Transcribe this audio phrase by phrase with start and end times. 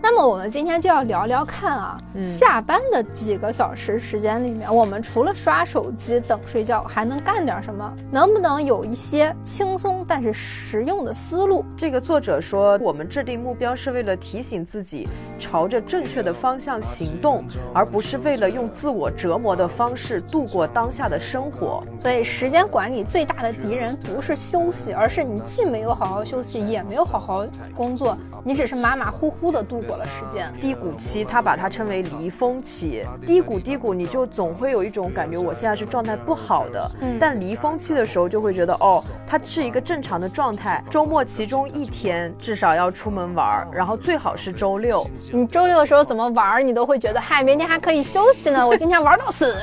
[0.00, 7.92] 那么我们今天就要聊聊看啊，下班的几个小时时间里面，我们除了刷手机等睡觉，还能干点什么？
[8.10, 11.64] 能不能有一些轻松但是实用的思路？
[11.76, 15.08] 这个作者说，我们制定目标是为了提醒自己
[15.38, 17.44] 朝着正确的方向行动，
[17.74, 21.82] 而不是为了用自我折磨的方式度过当下的生活。
[21.98, 30.52] 所以，时间管理最大的敌人不是休息，而是你既没有好好休息，也没有好好工作，你只是马马虎虎的度过了时间。
[30.60, 33.04] 低谷期，他把它称为离峰期。
[33.26, 36.90] 低谷，低谷，你就总会有一种感觉，我现在是状态不好的。
[37.00, 40.82] 嗯，但离峰期的时候，就会觉得，哦，它是一个正常的状态。
[40.90, 45.06] 周末其中一天至少要出门玩，然后最好是周六。
[45.32, 49.56] 你周六的时候怎么玩，你都会觉得，嗨，明天还可以休息呢，我今天玩到死。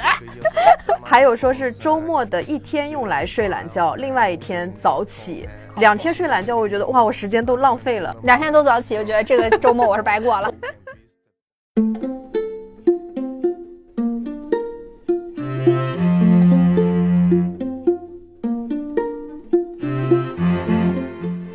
[1.04, 5.48] 还有说是周末的一天用来睡懒觉，另外一天早起。
[5.78, 8.16] 两天睡懒觉，我觉得哇，我时间都浪费了。
[8.24, 10.50] 两天都早起，我觉得这个周末我是白过了。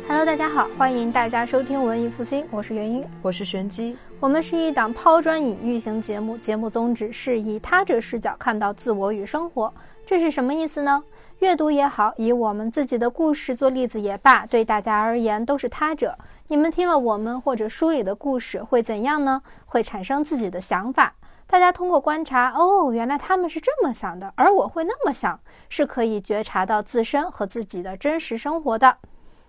[0.07, 3.97] Hello，大家好，欢迎大家收听文艺复兴，我是元英，我是玄机。
[4.19, 9.73] 我们是一档抛砖引玉型节目，节目宗旨是以他者视角看到自我与生活。
[10.05, 11.03] 这是什么意思呢？
[11.41, 16.15] 阅读也好，以我们自己的故事做例子也罢，对大家而言都是他者。
[16.49, 19.41] 你们听了我们或者书里的故事会怎样呢？
[19.65, 21.15] 会产生自己的想法。
[21.47, 28.97] 大家通过观察，哦，原来他们是这么想的，而我会那么想，是可以觉察到自身和自己的真实生活的。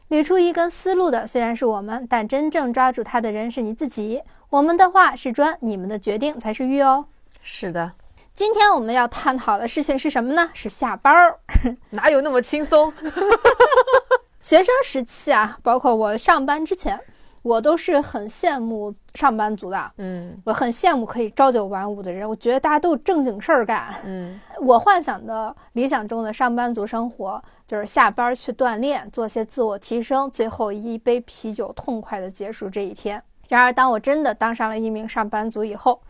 [0.08, 4.22] 捋出一根思路的虽然是我们，但真正抓住它的人是你自己。
[4.48, 7.04] 我们的话是砖，你们的决定才是玉哦。
[7.42, 7.92] 是的。
[8.34, 10.48] 今天我们要探讨的事情是什么呢？
[10.54, 11.38] 是下班儿，
[11.90, 12.90] 哪有那么轻松？
[14.40, 16.98] 学生时期啊，包括我上班之前，
[17.42, 19.92] 我都是很羡慕上班族的。
[19.98, 23.94] 嗯，我很羡慕可以朝九晚五的人，我觉得大家都有正经事儿干。
[24.06, 33.22] 嗯，我幻想的理想中的上班族生活，就是下班去锻炼，做些自我提升，最后一杯啤酒，痛快的结束这一天。
[33.48, 36.00] 然而，当我真的当上了一名上班族以后，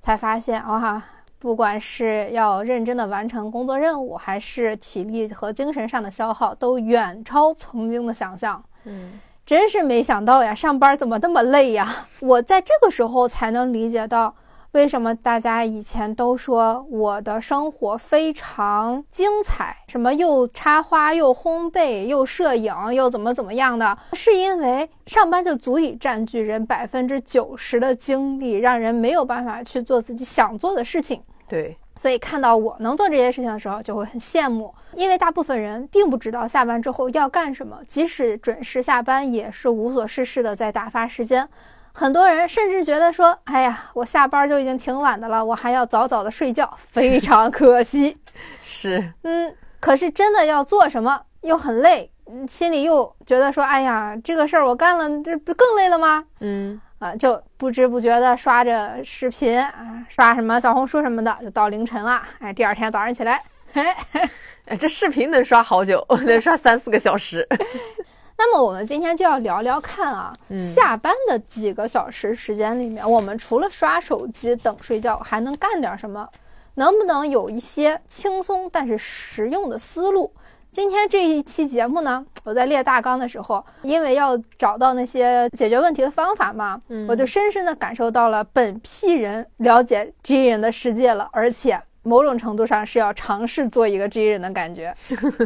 [0.00, 1.02] 才发现，哇！
[1.42, 8.62] 不管是要认真的完成工作任务，还是体力和精神上的消耗，都远超曾经的想象。
[8.84, 12.06] 嗯，真是没想到呀，上班怎么那么累呀？
[12.22, 14.36] 我在这个时候才能理解到，
[14.70, 31.20] 为什么大家以前都说我的生活非常精彩，什么又插花又烘焙又摄影又怎么怎么样的，是因为上班就足以占据人百分之九十的精力，让人没有办法去做自己想做的事情。
[31.52, 34.74] 对，所以看到我能做这些事情的时候，就会很羡慕。
[34.94, 41.46] 因为大部分人并不知道下班之后要干什么，即使准时下班，也是无所事事的在打发时间。
[41.92, 48.16] 很多人甚至觉得说：“哎呀，我下班就已经挺晚的了，我还要早早的睡觉，非常可惜。”
[48.62, 52.10] 是，嗯，可是真的要做什么又很累，
[52.48, 56.80] 心里又觉得说：“哎呀，这个事儿我干了，这不更累了吗？”嗯。
[57.02, 59.72] 啊，就不知不觉的刷着视频啊，
[60.08, 62.22] 刷什么小红书什么的，就到凌晨了。
[62.38, 63.42] 哎，第二天早上起来，
[64.66, 67.44] 哎，这视频能刷好久， 能刷三四个小时。
[68.38, 76.28] 那么我们今天就要聊聊看啊，下班的几个小时时间里面，我们除了刷手机等睡觉，还能干点什么？
[76.74, 80.32] 能不能有一些轻松但是实用的思路？
[80.70, 94.94] 今天这一期节目呢，我在列大纲的时候，因为要找到那些解决问题的方法嘛，我就深深的感受到了本批人了解 G 人的世界了，而且某种程度上是要尝试做一个 G 人的感觉。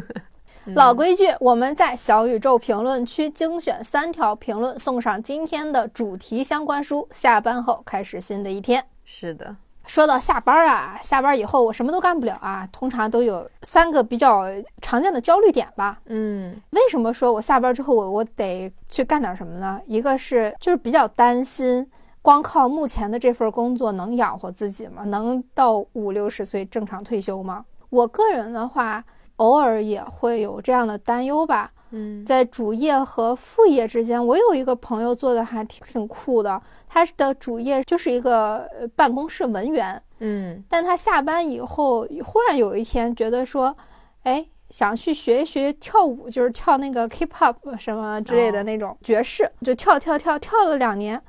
[0.75, 7.06] 老规矩，我们在小宇宙评论区精选三条评论，送上今天的主题相关书。
[7.12, 8.85] 下班后开始新的一天。
[9.05, 9.55] 是的。
[9.87, 14.45] 说到下班啊，下班以后我什么都干不了啊，通常都有三个比较
[14.81, 16.01] 常见的焦虑点吧。
[16.07, 19.81] 嗯，为什么说我下班之后我我得去干点什么呢？
[19.87, 21.89] 一个是就是比较担心，
[22.21, 25.05] 光靠目前的这份工作能养活自己吗？
[25.05, 27.65] 能到五六十岁正常退休吗？
[27.89, 29.05] 我个人的话，
[29.37, 31.71] 偶尔也会有这样的担忧吧。
[31.91, 36.61] 嗯，在主业和副业之间，我有一个朋友做的还挺挺酷的。
[36.96, 38.66] 他的主业就是一个
[38.96, 43.76] 办公室文员，嗯，但他下班以后，忽然有一天觉得说，
[44.22, 51.20] 哎，想去学一学跳舞，就是跳那个 K-pop 什么之类的那种爵士，就跳跳跳跳了两年，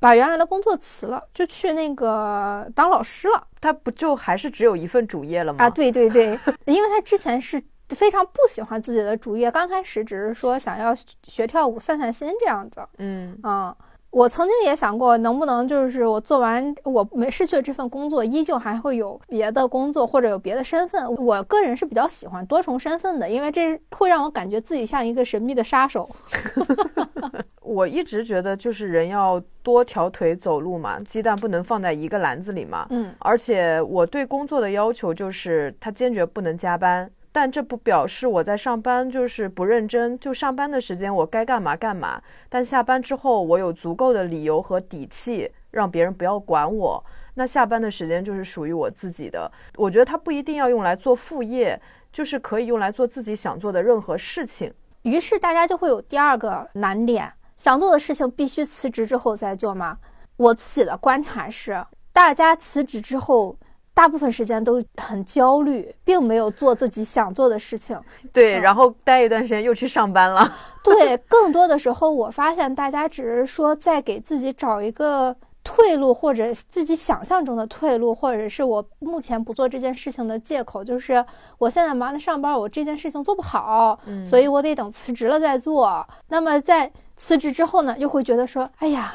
[0.00, 3.48] 把原来的工作辞了，就去那个当老师了。
[3.60, 5.64] 他不就还是只有一份主业了吗？
[5.64, 10.94] 啊，对对对， 因为他之前是非常不喜欢自己的主业，刚开始只是说想要
[11.24, 13.76] 学跳舞散散心这样子，嗯啊。
[14.10, 21.14] 我曾经也想过，能不能就是我做完我没失去了这份工作，依旧还会有别的工作或者有别的身份。
[21.16, 26.08] 我个人是比较喜欢多重身份的，因为这会让我感觉自己像一个神秘的杀手。
[27.60, 32.86] 我一直觉得，就是人要多条腿走路嘛，鸡蛋不能放在一个篮子里嘛。
[32.88, 37.10] 嗯，而且我对工作的要求就是，他坚决不能加班。
[37.30, 42.20] 但这不表示我在上班就是不认真，就上班的时间我该干嘛干嘛。
[42.48, 47.04] 但下班之后，我有足够的理由和底气让别人不要管我。
[47.34, 49.50] 那下班的时间就是属于我自己的。
[49.76, 51.80] 我觉得它不一定要用来做副业，
[52.12, 54.72] 就是可以用来做自己想做的任何事情。
[55.02, 59.98] 于是大家就会有第二个难点：想做的事情必须辞职之后再做吗？
[60.36, 63.56] 我自己的观察是，大家辞职之后。
[63.98, 68.00] 大部分时间都很焦虑，并没有做自己想做的事情。
[68.32, 70.54] 对，然后待一段时间又去上班了。
[70.84, 75.34] 对，更多的时候我发现大家只是说在给自己找一个
[75.64, 81.24] 退路，或者自己想象中的退路，或者是我目前不做这件事情的借口，就是
[81.58, 86.06] 我现在忙着上班，我这件事情做不好，所以我得等辞职了再做。
[86.28, 89.12] 那么在辞职之后呢，又会觉得说，哎呀，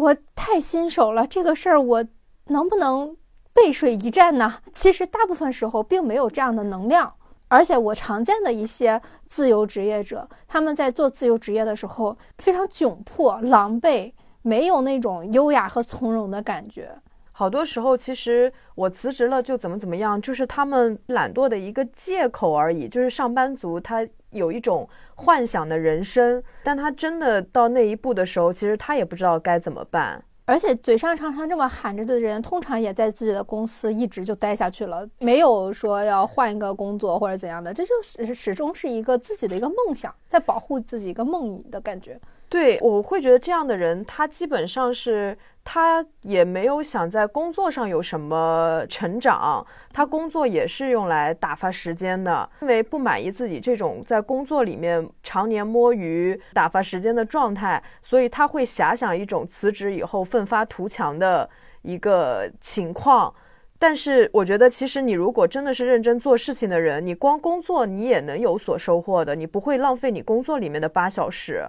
[0.00, 2.04] 我太新手了，这个事儿我
[2.46, 3.16] 能不能？
[3.54, 4.54] 背水一战呢？
[4.72, 7.14] 其实大部分时候并没有这样的能量，
[7.48, 14.12] 而且我常见的一些自由职业者，他们在做自由职业的时候非常窘迫、狼狈，
[14.42, 16.90] 没有那种优雅和从容的感觉。
[17.30, 22.88] 好多时候，其实我辞职了就怎么怎么样，就是他们懒惰的一个借口而已。
[22.88, 30.22] 就是上班族他有一种幻想的人生，但他真的到那一步的时候，其实他也不知道该怎么办。
[30.46, 42.20] 而且嘴上常常这么喊着的人，通常也在自己的公司一直就待下去了，没有说要换一个工作或者怎样的，这就是始终是一个自己的一个梦想，在保护自己一个梦的感觉。
[42.54, 45.36] 对，我会觉得这样的人，他基本上是。
[45.66, 52.46] 他也没有想在工作上有什么成长，他工作也是用来打发时间的。
[52.60, 61.48] 因为不满意自己这种在工作里面常年摸鱼打发时间的状态，所以他会遐想一种辞职以后奋发图强的
[61.80, 63.32] 一个情况。
[63.78, 71.66] 但是我觉得，其实你如果真的是认真做事情的人，你光工作你也能有所收获的，你不会浪费你工作里面的八小时。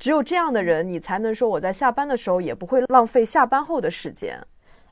[0.00, 4.42] 只有这样的人，你才能说我在下班的时候也不会浪费下班后的时间。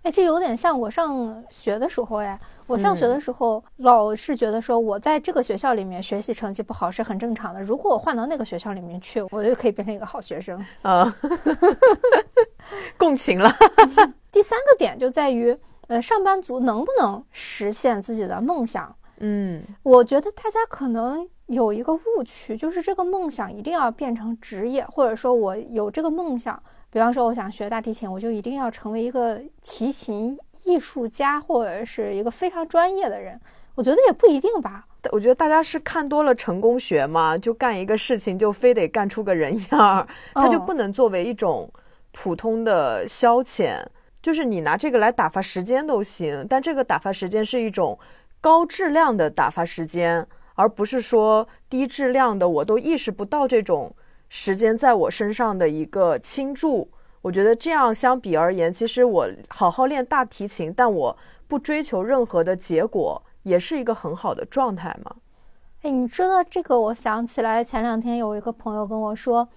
[0.02, 7.62] 哎，这有点像我上学的时候哎，我上学的时候老是觉得说我在这个学校里面学习成绩不好是很正常的。
[7.62, 11.16] 如果我换到那个学校里面去，我就可以变成一个好学生啊，
[12.98, 13.50] 共情了。
[14.30, 15.58] 第三个点就在于，
[15.88, 18.94] 呃，上班族能不能实现自己的梦想？
[19.20, 21.26] 嗯，我觉得大家可能。
[21.48, 33.40] 有一个误区，就是这个梦想一定要变成职业，或者说我有这个梦想，比方说我想学大提琴，我就一定要成为一个提琴艺术家，或者是一个非常专业的人。
[33.74, 34.86] 我觉得也不一定吧。
[35.10, 41.70] 我觉得大家是看多了成功学嘛，就干一个事情就非得干出个人样，儿，它就不能作为一种
[42.12, 43.82] 普通的消遣，
[44.20, 47.98] 就是你拿这个来打发时间都行，但这个打发时间是一种
[48.38, 50.26] 高质量的打发时间。
[50.58, 53.94] 而不是说低质量的，我都意识不到这种
[54.28, 56.90] 时间在我身上的一个倾注。
[57.22, 61.16] 我觉得这样相比而言，其实我好好练大提琴，但我
[61.46, 65.14] 不追求任何的结果，也是一个很好的状态嘛。
[65.82, 69.48] 哎，你知道这个，我想起来前两天有一个朋友跟我说。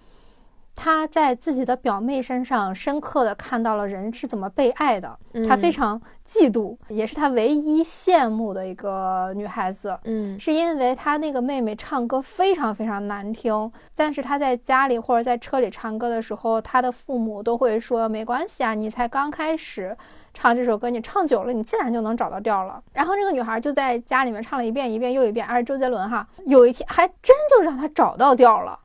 [0.75, 9.97] 他在自己的表妹身上深刻的看到了人是怎么被爱的，他非常嫉妒，也是他唯一羡慕的一个女孩子。
[10.05, 19.95] 嗯，是因为他那个妹妹唱歌非常非常难听，但是他在家里或者在车里唱歌的时候，他的父母都会说没关系啊，你才刚开始
[20.33, 22.81] 唱这首歌，你唱久了，你自然就能找到调了。
[22.93, 28.79] 然后这个女孩就在家里面唱了一遍一遍又一遍，而周杰伦哈，有一天还真就让他找到调了。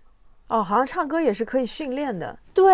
[0.49, 2.39] 哦，好像唱歌也是可以训练的。
[2.57, 2.73] 对，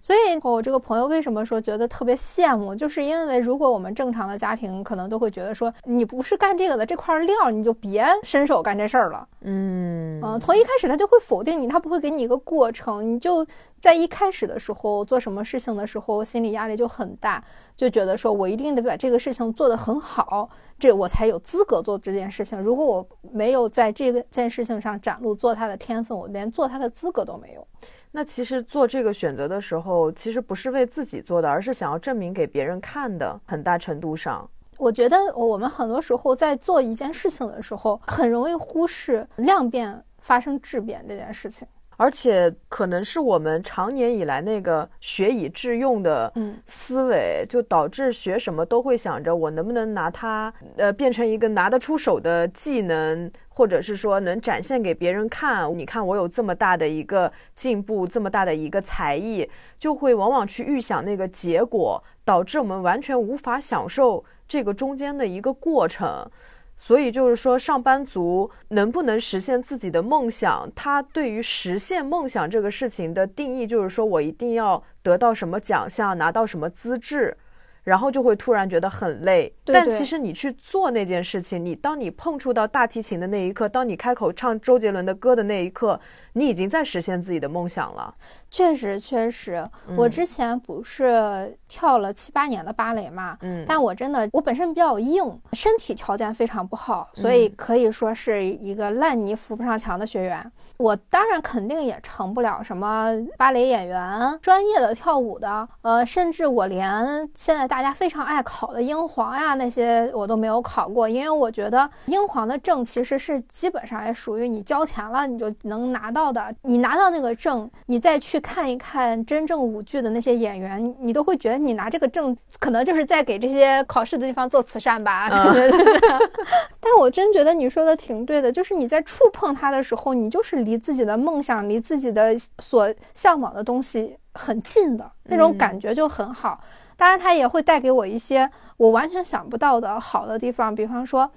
[0.00, 9.24] 所以我这个朋友为什么说觉得特别羡慕，就是因为如果我们正常的家庭，可能都会觉得说，你不是干这个的这块料，你就别伸手干这事儿了。
[9.42, 13.46] 嗯嗯，从一开始他就会否定你，他不会给你一个过程，你就
[13.78, 17.40] 在一开始的时候做什么事情的时候，心理压力就很大，
[17.76, 22.60] 就觉得说我一定得把这个事情做得很好，这我才有资格做这件事情。
[22.60, 27.64] 如果我没有在这个件事情上展露做他的天分，我连做他的资格都没有。
[28.12, 33.40] 那其实做这个选择的时候，其实不是为自己做的，而是想要证明给别人看的。
[33.46, 34.48] 很大程度上，
[34.78, 41.66] 我觉得我们很多时候在做一件事情的时候，很容易忽视量变发生质变这件事情。
[41.96, 46.32] 而且可能是我们常年以来那个学以致用的
[46.66, 55.70] 思维，就导致学什么都会想着我能不能拿它呃变成一个拿得出手的技能，或者是说能展现给别人看。
[55.76, 59.46] 你看我有这么大的一个进步，这么大的一个才艺，
[59.78, 66.26] 就会往往去预想那个结果，导致我们完全无法享受这个中间的一个过程。
[66.74, 70.66] 所以就是说，上班族能不能实现自己的梦想？
[70.74, 77.36] 他对于实现梦想这个事情的定义，就是说我一定要得到什么奖项，拿到什么资质。
[77.82, 85.98] 然后就会突然觉得很累，但其实你去做那件事情，你当你碰触到大提琴的那一刻，当你开口唱周杰伦的歌的那一刻，
[86.34, 88.14] 你已经在实现自己的梦想了。
[88.50, 100.50] 确实，确实，我之前不是跳了七八年的芭蕾嘛，嗯，但我真的我本身比较硬，身体条件非常不好，所以可以说是一个烂泥扶不上墙的学员。
[100.78, 107.69] 我当然肯定也成不了什么芭蕾演员，专业的跳舞的，呃，甚至我连现在。
[107.70, 116.52] 大家非常爱考的英皇呀，那些我都没有考过，因为我觉得英皇的证其实是基本上也属于你交钱了你就能拿到的。
[116.62, 125.30] 你拿到那个证，你再去看一看真正舞剧的那些演员，你都会觉得你拿这个证可能就是在给这些考试的地方做慈善吧。
[126.82, 136.58] 但我真觉得你说的挺对的，就是你在触碰它的时候，你就是离自己的梦想、离自己的所向往的东西很近的那种感觉就很好。
[137.00, 141.30] 当然，它也会带给我一些我完全想不到的好的地方，比方说，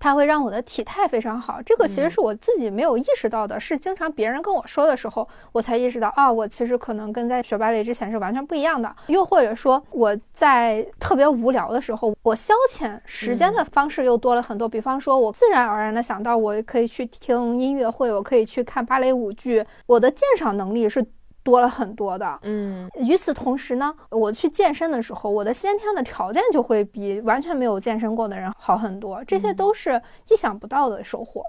[0.00, 1.62] 它会让我的体态非常好。
[1.64, 8.92] 这个其实是我自己没有意识到的，是经常别人跟我说的时候，我才意识到啊，我其实可能跟在学芭蕾之前是完全不一样的。
[9.06, 14.68] 又或者说，我在特别无聊的时候，我消遣时间的方式又多了很多。
[14.68, 21.06] 比方说，我自然而然的想到，我可以去听音乐会，我可以去看芭蕾舞剧，我的鉴赏能力是。
[21.42, 31.42] 多了很多的，嗯，与此同时呢，我去健身的时候，我的先天的条件就会比完全没有健身过的人好很多，这些都是意想不到的收获。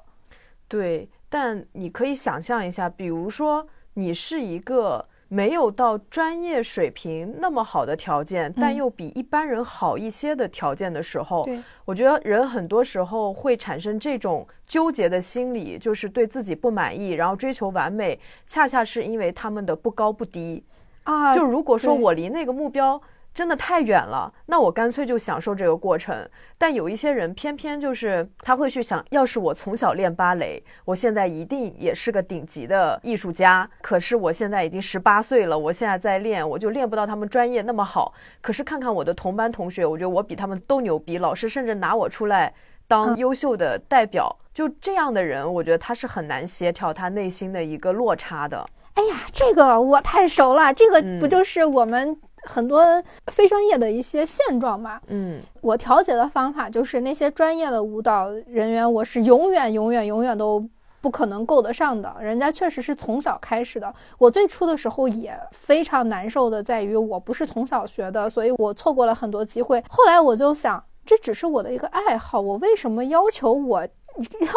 [0.68, 5.06] 对，但你可以想象一下，比如说你是一个。
[5.34, 11.44] 没有到专业水平那么好的条件，但又比一般人好一些的条件的时候，
[11.86, 20.64] 我觉得人很多时候会产生这种纠结的心理，就是对自己不满意，然后追求完美，恰恰是因为他们的不高不低
[21.06, 21.36] 啊。
[21.36, 23.02] 就如果说我离那个目标。
[23.34, 26.16] 真的太远了，那我干脆就享受这个过程。
[26.58, 33.68] 但有一些人偏偏就是他会去想，要是我从小练芭蕾，我现在一定也是个顶级的艺术家。
[33.82, 38.14] 可是我现在已经十八岁了，我现在在练，我就练不到他们专业那么好。
[38.40, 42.54] 可是看看我的同班同学，我觉得我比他们都牛逼，老师甚至拿我出来
[42.88, 44.38] 当优秀的代表。
[44.54, 48.64] 就这样的人，我觉得他是很难协调他内心的一个落差的。
[48.94, 52.16] 哎呀，这个我太熟了，这个不就是我们。
[52.46, 52.86] 很多
[53.28, 60.68] 非专业的一些现状嘛，嗯，我调节的方法就是那些专业的舞蹈人员，我是永远、永远、永远都
[61.02, 62.14] 不可能够得上的。
[62.20, 63.94] 人家确实是从小开始的。
[64.18, 69.84] 我最初的时候也非常难受的，在于我不是从小学的，所以我错过了很多机会。
[69.90, 73.88] 后来我就想，这只是我的一个爱好，我为什么要求我？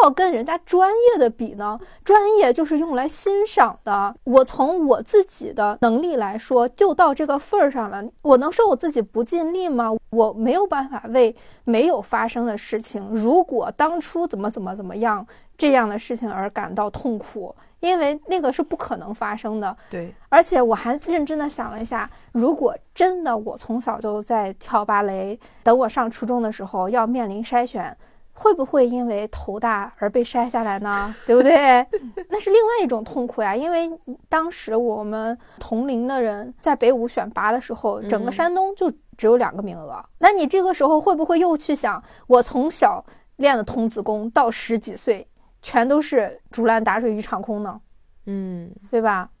[0.01, 1.79] 要跟人家专业的比呢？
[2.03, 4.15] 专业就是用来欣赏的。
[4.23, 8.03] 我从我自己的能力来说，就到这个份儿上了。
[8.21, 9.91] 我能说我自己不尽力吗？
[10.11, 15.25] 我没有办法为没有发生的事情，如果当初怎么怎么怎么样
[15.57, 19.75] 这样的事情而感到痛苦，因为那个是不可能发生的。
[19.89, 27.95] 对，而且我还认真的想了一下，如果真的我从小就在跳芭蕾，等我上初中的时候要面临筛选。
[28.39, 31.13] 会不会因为头大而被筛下来呢？
[31.25, 31.85] 对不对？
[32.29, 33.55] 那是另外一种痛苦呀。
[33.55, 33.89] 因为
[34.29, 40.03] 当时我们同龄的人在北舞选拔的时候，整个山东就只有两个名额。
[40.19, 43.03] 那你这个时候会不会又去想，我从小
[43.37, 45.27] 练的童子功到十几岁，
[45.63, 47.81] 全都是竹篮打水一场空呢？
[48.27, 49.31] 嗯，对吧？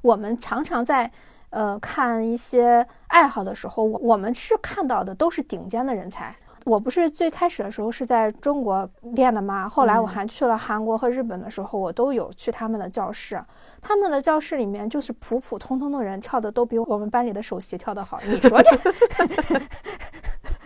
[0.00, 1.10] 我们常常在
[1.50, 6.34] 呃看一些爱好的时候，我们是看到的都是顶尖的人才。
[6.66, 9.68] 我不是最开始的时候是在中国练的吗？
[9.68, 13.40] 后来我还去了韩国和日本的时候，我都有去他们的教室。
[13.80, 18.18] 他们的教室里面就是普普通通的人，跳的都比我们班里的首席跳的好。
[18.26, 19.60] 你说这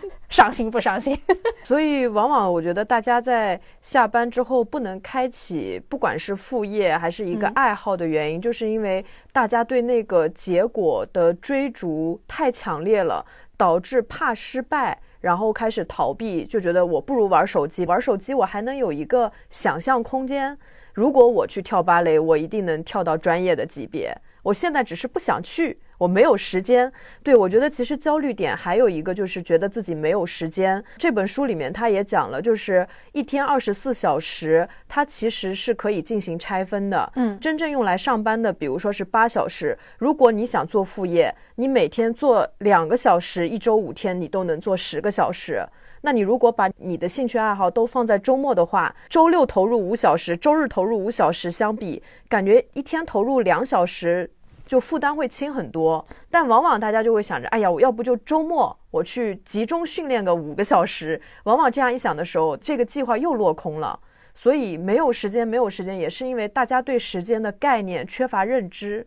[0.31, 1.15] 伤心不伤心？
[1.63, 13.23] 所以往往我觉得大家在下班之后不能开启，不管是副业还是一个爱好的原因，就是因为大家对那个结果的追逐太强烈了，
[13.55, 14.97] 导致怕失败。
[15.21, 20.57] 然后开始逃避，就觉得我不如玩手机，玩手机我还能有一个想象空间。
[20.93, 24.17] 如果我去跳芭蕾，我一定能跳到专业的级别。
[24.41, 25.79] 我现在只是不想去。
[26.01, 26.91] 我没有时间，
[27.21, 30.83] 对我觉得其实焦虑点还有一个就是觉得自己没有时间。
[30.97, 37.11] 这本书里面他也讲了，就是一天二十四小时，它其实是可以进行拆分的。
[37.17, 45.63] 嗯，真正用来上班的，比如说是八小时，如果你想做副业，你每天做两个小时，一周五天你都能做十个小时。
[46.01, 54.31] 那你如果把你的兴趣爱好都放在周末的话，周六投入五小时，周日投入五小时，相比感觉一天投入两小时。
[54.71, 61.21] 就负担会轻很多，但往往大家就会想着，哎呀，我要不就周末我去集中训练个五个小时。
[61.43, 63.99] 往往这样一想的时候，这个计划又落空了。
[64.33, 69.05] 所以没有时间，没有时间，也是因为大家对时间的概念缺乏认知。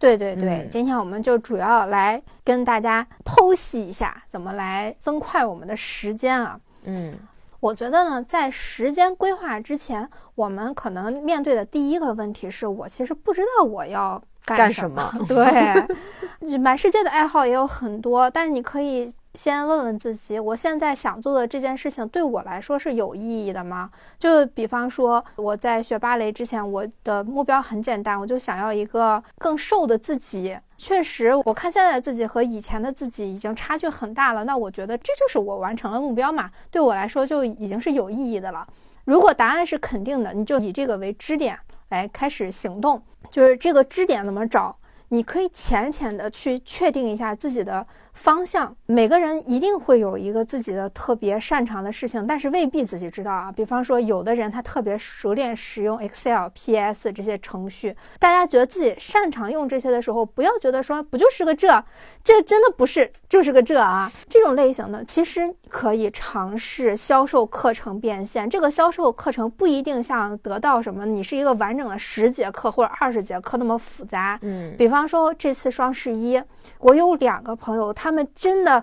[0.00, 6.58] 对对对，今天我们就主要来跟大家剖析一下，怎么来分块我们的时间啊。
[6.82, 7.14] 嗯，
[7.60, 14.20] 我觉得呢，在时间规划之前，我们可能面对的第一个问题是我其实不知道我要。
[14.46, 15.12] 干什么？
[15.26, 23.90] 对，满世界的爱好也有很多，但是你可以先问问自己：我现在想做的这件事情对我来说是有意义的吗？
[24.18, 30.56] 就比方说，我在学芭蕾之前，我的目标很简单，我就想要一个更瘦的自己。
[30.76, 34.44] 确实，我看现在的自己和以前的自己已经差距很大了。
[34.44, 38.66] 那我觉得这就是我完成了目标嘛，对我来说就已经是有意义的了。
[39.06, 41.58] 如果答案是肯定的，你就以这个为支点。
[41.88, 44.76] 来开始行动，就是这个支点怎么找？
[45.08, 48.74] 你可以浅浅的去确定一下自己的方向。
[48.86, 53.52] 每个人一定会有一个自己的特别擅长的事情，但是未必自己知道啊。
[53.52, 61.84] 比方说，有的人他特别熟练使用 Excel、PS 这些程序，大家觉得自己擅长用这些的时候，不要觉得说不就是个这，
[62.24, 64.10] 这真的不是就是个这啊。
[64.28, 68.50] 这种类型的其实可以尝试销售课程变现。
[68.50, 74.36] 这个销售课程不一定像得到什么，你是一个完整的十节课或者二十节课那么复杂。
[74.42, 74.96] 嗯，比方。
[74.96, 76.42] 比方说这次双十一，
[76.78, 78.82] 我有两个朋友，他们真的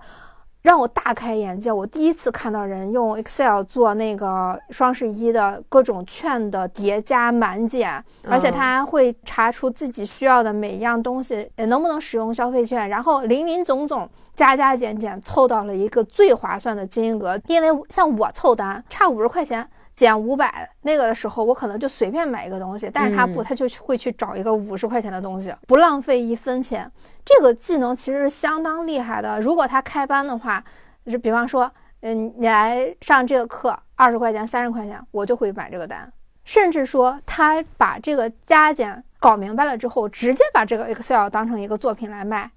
[0.61, 1.71] 让我大开眼界。
[1.71, 17.39] 我第一次看到人用 Excel 做那个双十一的各种券的叠加满减，而且他还会查出自己需要的每一样东西能不能使用消费券，然后林林总总加加减减凑到了一个最划算的金额。
[17.47, 19.69] 因为像我凑单差五十块钱。
[19.95, 26.91] 减五百那个的时候，我可能就随便买一个东西，但是他不，他就会去找一个五十块钱的东西，不浪费一分钱。
[27.23, 29.39] 这个技能其实是相当厉害的。
[29.39, 30.63] 如果他开班的话，
[31.05, 36.11] 就比方说，嗯，你来上这个课，二十块钱、三十块钱，我就会买这个单。
[36.43, 42.51] 甚至说，他把这个加减搞明白了之后，直接把这个 Excel 当成一个作品来卖，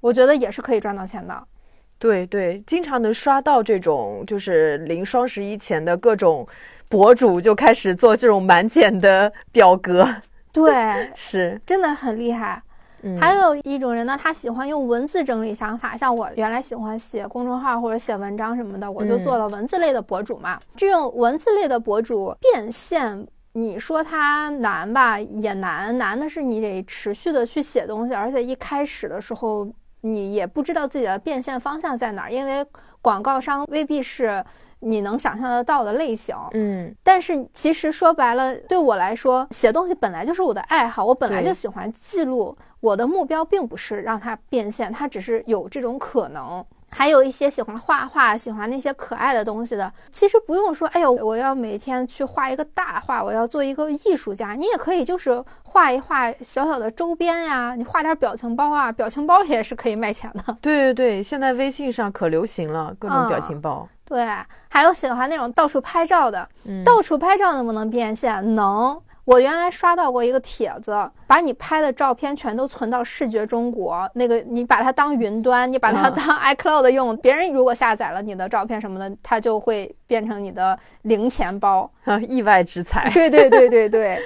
[0.00, 1.46] 我觉得也是可以赚到钱的。
[2.00, 6.48] 对对，经常能刷到这种，就是临双十一前的各种
[6.88, 10.08] 博主就开始做这种满减的表格。
[10.50, 12.62] 对，是真的很厉害。
[13.18, 20.58] 还有一种人呢，他喜欢用文字整理想法，像我原来喜欢写公众号或者写文章什么的，我就做了文字类的博主嘛。
[20.74, 25.96] 这种文字类的博主变现，你说它难吧，也难。
[25.98, 29.68] 难的是你得持续的去写东西，而且一开始的时候。
[30.02, 32.64] 你也不知道自己的变现方向在哪儿，因为
[33.02, 34.44] 广告商未必是
[34.80, 36.36] 你能想象得到的类型。
[36.52, 42.56] 嗯，但是其实说白了，对我来说，写东西本来就是我的爱好，我本来就喜欢记录。
[42.80, 46.64] 我的目标并不是让它变现，它只是有这种可能。
[46.90, 54.54] 还有一些喜欢画画、喜欢那些可爱的东西的，其实不用说，哎呦，我要每天去画一个大画，我要做一个艺术家。
[54.54, 60.56] 你也可以就是画一画小小的周边呀，你画点表情包啊，表情包也是可以卖钱的。
[60.60, 63.88] 对对对，现在微信上可流行了各种表情包。
[64.04, 64.26] 对，
[64.68, 66.48] 还有喜欢那种到处拍照的，
[66.84, 68.54] 到处拍照能不能变现？
[68.54, 69.00] 能。
[69.30, 70.92] 我原来刷到过一个帖子，
[71.28, 81.88] 把你拍的照片全都存到视觉中国，那个你把它当云端，你把它当 iCloud 用，别人如果下载了你的照片什么的，它就会变成你的零钱包，
[82.28, 83.08] 意外之财。
[83.14, 84.20] 对对对对对。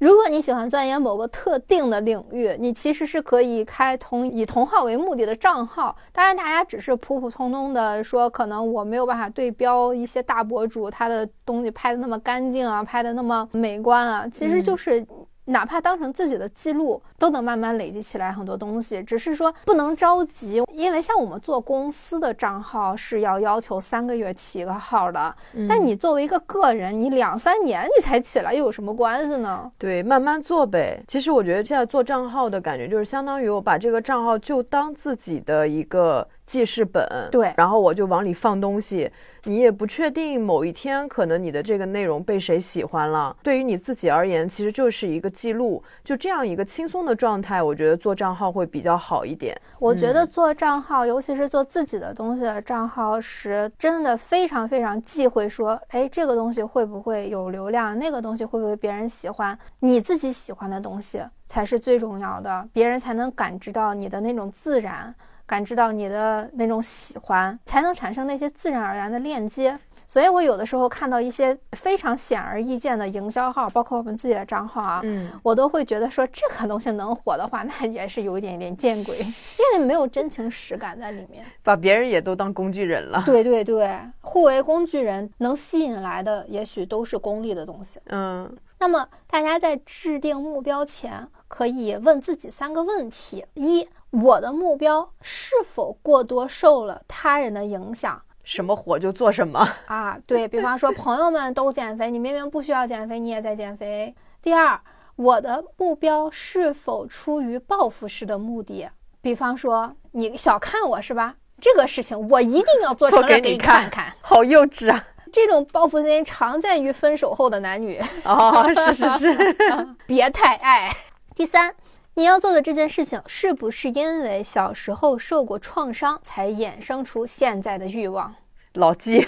[0.00, 5.94] 如果你喜欢钻研某个特定的领域，你其实是可以开同以同号为目的的账号。
[6.10, 15.06] 当然，大家只是普普通通的说，可能我没有办法对标一些大博主，他的东西拍的那么干净啊，拍的那么美观啊，其实就是。
[15.50, 19.02] 哪怕当成自己的记录，都能慢慢累积起来很多东西。
[19.02, 25.34] 只是说不能着急，因为像我们做公司的账号是要要求三个月起一个号的。
[25.68, 29.70] 但你作为一个个人，你两三年你才起来，又有什么关系呢？
[29.76, 31.02] 对，慢慢做呗。
[31.06, 36.26] 其实我觉得现在做账号的感觉，就是相当于我把这个账号就当自己的一个。
[36.50, 39.08] 记事本，对，然后我就往里放东西。
[39.44, 43.34] 你也不确定某一天可能你的这个内容被谁喜欢了。
[43.42, 49.58] 对于你自己而言，其实就是一个记录，就这样一个轻松的状态，我觉得做账号会比较好一点。
[49.78, 57.96] 我觉得做账号，尤其是做自己的东西的账号，时真的非常非常忌讳说，哎，这个东西会不会有流量？
[57.96, 59.56] 那个东西会不会别人喜欢？
[59.78, 65.14] 你自己喜欢的东西才是最重要的，别人才能感知到你的那种自然。
[65.50, 69.76] 感知到你的那种喜欢，才能产生那些自然而然的链接。
[70.06, 83.24] 所以我有的时候看到一些非常显而易见的营销号，包括我们自己的账号啊，嗯，我都会觉得说这个东西能火的话， 那也是有一点点见鬼，因为没有真情实感在里面，把别人也都当工具人了。
[83.26, 87.98] 对对对，互为工具人，能吸引来的也许都是功利的东西。
[88.06, 93.88] 嗯，那么大家在制定目标前，可以问自己三个问题：一。
[94.10, 98.20] 我的目标是否过多受了他人的影响？
[98.42, 100.18] 什么火就做什么啊？
[100.26, 104.12] 对比方说，朋友们都减肥，你明明不需要减肥，你也在减肥。
[104.42, 104.80] 第二，
[105.14, 108.88] 我的目标是否出于报复式的目的？
[109.20, 111.36] 比方说，你小看我是吧？
[111.60, 114.12] 这个事情我一定要做成 给你看看。
[114.22, 115.04] 好幼稚啊！
[115.30, 118.02] 这种报复心常见于分手后的男女。
[118.24, 119.56] 哦，是是是，
[120.06, 120.90] 别太爱。
[121.36, 121.72] 第三。
[122.20, 128.34] 你要做的这件事情，是不是因为小时候受过创伤才衍生出现在的欲望？
[128.74, 129.26] 老纪，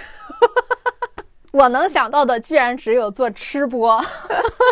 [1.52, 3.98] 我能想到的居然只有做吃播。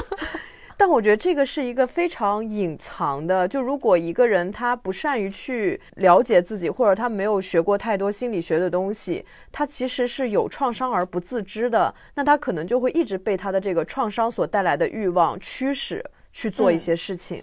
[0.76, 3.48] 但我觉得这个是一个非常隐藏的。
[3.48, 11.94] 就如果一个人他不善于去了解自己，或者他没有学过太多心理学的东西，他其实是有创伤而不自知的。
[12.16, 16.04] 那他可能就会一直被他的这个创伤所带来的欲望驱使
[16.35, 17.42] 去做一些事情。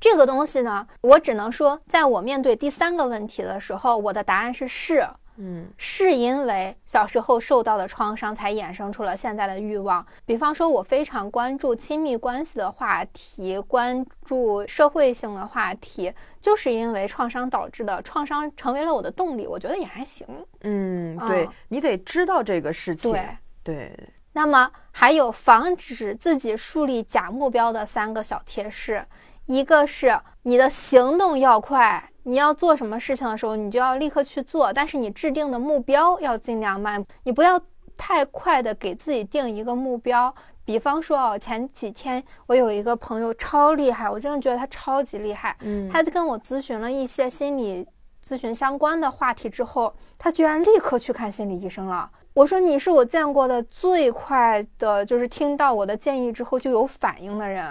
[0.00, 10.04] 这个东西呢，我只能说，在我面对第三个问题的时候，我的答案是是，嗯，是因为小时候受到的创伤才衍生出了现在的欲望。
[10.24, 16.10] 比方说，我非常关注亲密关系的话题，关注社会性的话题，
[16.40, 19.46] 就是因为创伤导致的，创伤成为了我的动力。
[19.46, 20.26] 我觉得也还行，
[20.62, 23.28] 嗯，对你得知道这个事情，对
[23.62, 24.08] 对。
[24.32, 29.04] 那么还有防止自己树立假目标的三个小贴士。
[29.46, 34.72] 一个是你的行动要快，你要做什么事情的时候，你就要立刻去做。
[34.72, 37.60] 但是你制定的目标要尽量慢，你不要
[37.96, 40.34] 太快的给自己定一个目标。
[40.64, 45.56] 比方说哦，前几天我有一个朋友超厉害，我真的觉得他超级厉害。
[45.60, 47.84] 嗯，他就跟我咨询了一些心理
[48.24, 52.08] 咨询相关的话题之后，他居然立刻去看心理医生了。
[52.34, 57.66] 我说你是我见过的最快的，就是听到我的建议之后就有反应的人。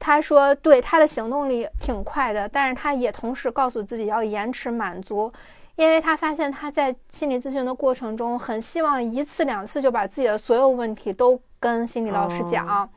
[0.00, 5.30] 他说：“对他的行动力挺快的，但是他也同时告诉自己要延迟满足，
[5.76, 12.88] 因为他发现他在心理咨询的过程中，很希望一次两次就把自己的所有问题都跟心理老师讲，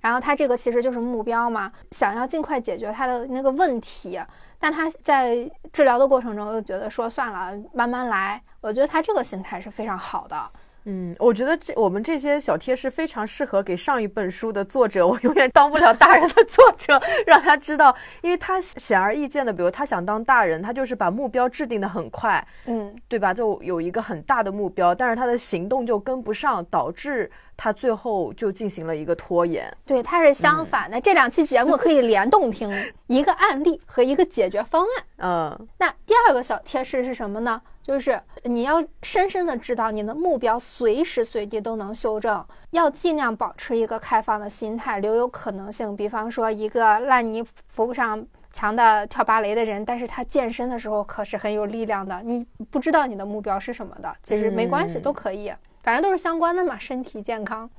[0.00, 4.18] 然后他这个其实就是目标嘛，想要尽快解决他的那个问题，
[4.58, 8.42] 但他在治疗的过程中又觉得说算了，慢慢来。
[8.62, 10.50] 我觉得他这个心态是非常好的。”
[10.90, 15.06] 嗯，我觉得这我们这些小贴士非常适合给上一本书的作者。
[15.06, 23.34] 我永远当不了大人的作者，让他知道，因为他显而易见的，比如他想当大人，他就是把目标制定的很快，嗯，对吧？
[23.34, 29.70] 就有一个很大的目标，但是他的行动就跟不上，导致他最后就进行了一个拖延。
[29.84, 30.98] 对，他是相反的。
[30.98, 32.72] 这两期节目可以联动听，
[33.08, 35.04] 一个案例和一个解决方案。
[35.18, 37.60] 嗯，那第二个小贴士是什么呢？
[37.88, 45.96] 就是你要深深的知道，你的目标随时随地都能修正，要尽量保持一个开放的心态，留有可能性。
[45.96, 48.22] 比方说，一个烂泥扶不上
[48.52, 52.20] 墙的跳芭蕾的人，但是他健身的时候可是很有力量的。
[52.22, 55.50] 你不知道你的目标是什么的，其实没关系，都可以，
[55.82, 57.70] 反正都是相关的嘛，身体健康。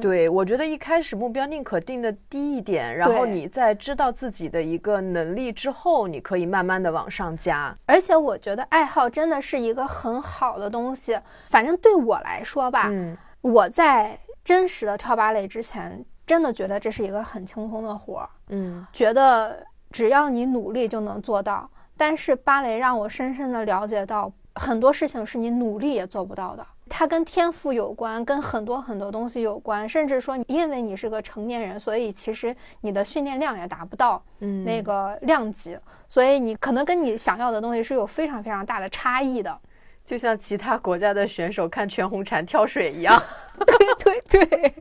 [0.00, 7.74] 对，我觉得一开始目标宁可定的低一点，然后你在知道自己的一个能力之后，你可以慢慢的往上加。
[7.86, 21.68] 而且我觉得爱好真的是一个很好的东西，反正对我来说吧，嗯，我在真实的跳芭蕾之前，真的觉得这是一个很轻松的活儿，嗯，觉得只要你努力就能做到。
[21.96, 26.64] 但是芭蕾让我深深的了解到，很多事情是你努力也做不到的。
[26.88, 34.20] 它跟天赋有关，跟很多很多东西有关，甚至说，因为你是个成年人，所以其实你的训练量也达不到
[34.64, 39.56] 那个量级，所以你可能跟你想要的东西是有非常非常大的差异的。
[40.04, 43.22] 就像其他国家的选手看全红婵跳水一样，
[44.00, 44.74] 对对对，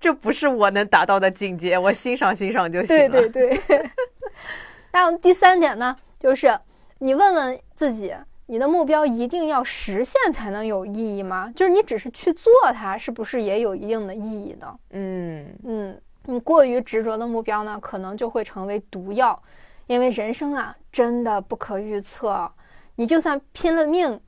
[0.00, 3.08] 这不是我能达到的境界，我欣赏欣赏就行了。
[3.08, 3.90] 对对对。
[4.92, 6.58] 那第三点呢，就是
[6.98, 8.14] 你问问自己。
[8.46, 11.50] 你的目标一定要实现才能有意义吗？
[11.56, 14.78] 就是你只是去做它，是不是也有一定的意义呢？
[14.90, 19.40] 嗯嗯，你过于执着的目标呢，可能就会成为毒药，
[19.86, 22.50] 因为人生啊，真的不可预测。
[22.96, 24.20] 你就算拼了命，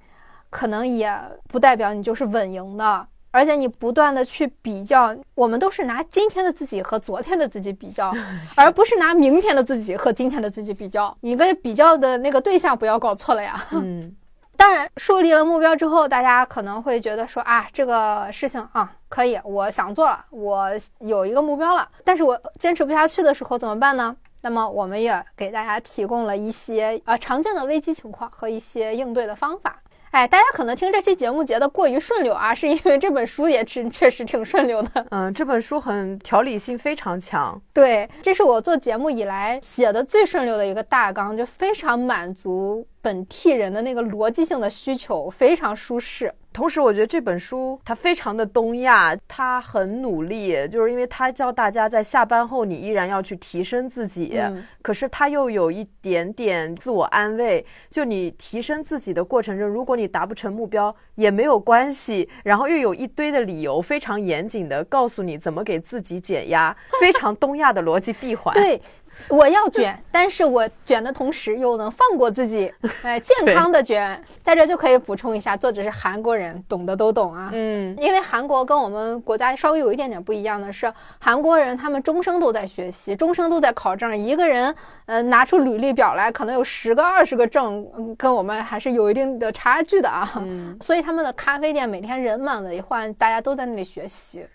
[0.49, 1.15] 可能也
[1.49, 3.09] 不代表你就是稳赢的。
[3.37, 8.11] 而且你不断的去比较，我们都是拿今天的自己和昨天的自己比较，
[8.57, 11.15] 而不是拿明天的自己和今天的自己比较。
[11.21, 13.63] 你跟比较的那个对象不要搞错了呀。
[13.73, 14.17] 嗯，
[14.57, 20.71] 当然树立了目标之后，大家可能会觉得说啊，这个事情啊可以，我想做了，我
[21.01, 24.17] 有一个目标了，但是我坚持不下去的时候怎么办呢？
[24.43, 29.81] 那么我们也给大家提供了一些呃常见的危机情况和一些应对的方法。
[30.17, 35.07] 哎，大家可能听这期节目觉得过于顺溜啊，是因为这本书也是确实挺顺溜的。
[35.13, 37.61] 嗯，这本书很条理性非常强。
[37.75, 46.33] 对，这是我做节目以来写的最顺溜的一个大纲，就非常满足本替人的那个逻辑性的需求，非常舒适。
[46.53, 54.37] 同时，我觉得这本书它非常的东亚，它很努力，就是因为它教大家在下班后你依然要去提升自己，
[54.83, 68.53] 可是它又有一点点自我安慰，就你提升自己的过程中，如果你达不成目标也没有关系，然后又有一堆的理由，非常严谨的告诉你怎么给自己减压，非常东亚的逻辑闭环。
[68.53, 68.83] 对。
[69.29, 74.23] 我要卷， 但是我卷的同时又能放过自己， 哎，健康的卷。
[74.41, 77.51] 在这就可以补充一下，作者是韩国人，懂的都懂啊。
[77.53, 84.17] 嗯，因为韩国跟我们国家稍微有一点点不一样的是，韩国人他们终生都在学习，终生都在考证。
[84.17, 84.75] 一个人，
[85.07, 90.31] 呃，拿出履历表来，可能有十个、二十个证，跟我们还是有一定的差距的啊。
[90.37, 94.47] 嗯，所以他们的咖啡店每天人满为患，大家都在那里学习。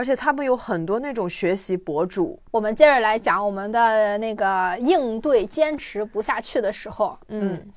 [0.00, 2.42] 而且他们有很多那种学习博主。
[2.52, 7.18] 我们接着来讲我们的那个应对坚持不下去的时候。
[7.28, 7.70] 嗯，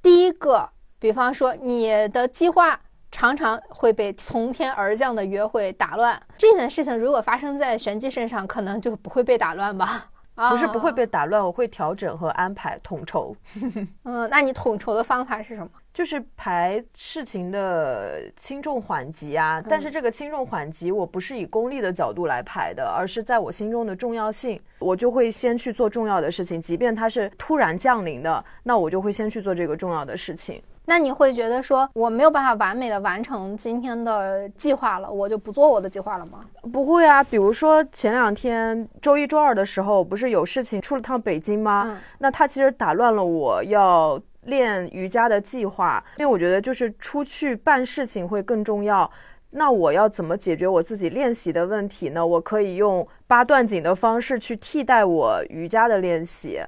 [0.00, 0.66] 第一个，
[0.98, 6.18] 比方说你的计划常常会被从天而降的约会打乱。
[6.38, 10.08] 这件事情如果发生在玄机身上，可能就不会被打乱吧？
[10.36, 13.36] 啊 不是不会被打乱，我会调整和安排统筹。
[14.04, 15.70] 嗯，那你统筹的方法是什么？
[15.92, 30.62] 就是排事情的轻重缓急啊，但是这个轻重缓急我不是以功利的角度来排的，而是在我心中的重要性，我就会先去做重要的事情，即便它是突然降临的，那我就会先去做这个重要的事情。
[30.86, 36.40] 那你会觉得说我没有办法完美的完成今天的计划了，我就不做我的计划了吗？
[36.72, 42.00] 不会啊，比如说前两天周一、周二的时候，不是有事情出了趟北京吗？
[42.18, 44.18] 那他其实打乱了我要。
[44.42, 49.10] 练瑜伽的计划，因为我觉得就是出去办事情会更重要。
[49.54, 52.26] 那我要怎么解决我自己练习的问题呢？
[52.26, 56.58] 我可以用八段锦的方式去替代我瑜伽的练习，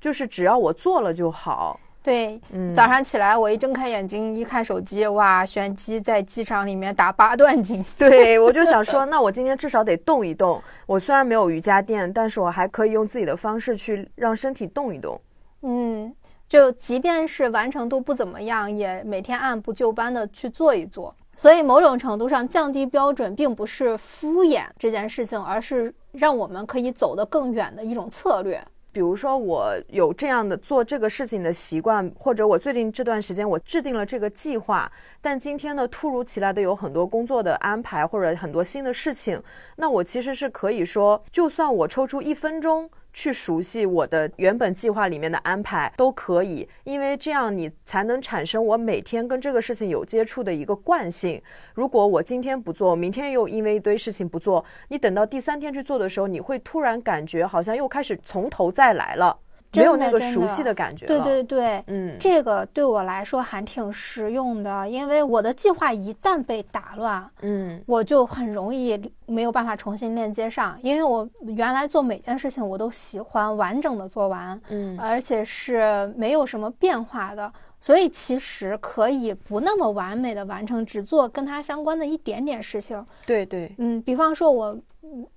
[0.00, 1.78] 就是只要我做了就好。
[2.02, 7.82] 对，嗯，早上起来我一睁开眼睛一看手机，哇，玄机在机场里面打八段锦。
[7.96, 10.60] 对，我就想说， 那我今天至少得动一动。
[10.86, 15.18] 我虽然没有瑜伽垫，但是我还可以用自己的方式去让身体动一动。
[15.62, 16.14] 嗯。
[16.48, 21.14] 就即便是完成度不怎么样，也每天按部就班的去做一做。
[21.36, 28.64] 所以某种程度上，降低标准并不是敷衍这件事情，而是让我们可以走得更远的一种策略。
[28.92, 34.88] 比如说，我有这样的做这个事情的习惯，或者我最近这段时间我制定了这个计划，
[35.20, 39.42] 但今天呢，突如其来的有很多工作的安排或者很多新的事情，
[39.74, 42.88] 那我其实是可以说，就算我抽出一分钟。
[43.14, 51.40] 去熟悉我的原本计划里面的安排都可以，因为这样你才能产生我每天跟这个事情有接触的一个惯性。
[51.74, 59.38] 如果我今天不做，明天又因为一堆事情不做，你等到第三天去做的时候，你会突然感觉好像又开始从头再来了。
[59.76, 61.06] 没有那个熟悉的感觉。
[61.06, 77.52] 对对对，嗯，这个对我来说还挺实用的，因为我的计划一旦被打乱，嗯，我就很容易没有办法重新链接上，因为我原来做每件事情我都喜欢完整的做完，嗯，而且是没有什么变化的，
[77.84, 83.04] 所以其实可以不那么完美的完成，只做跟它相关的一点点事情。
[83.26, 84.78] 对对，嗯，比方说我。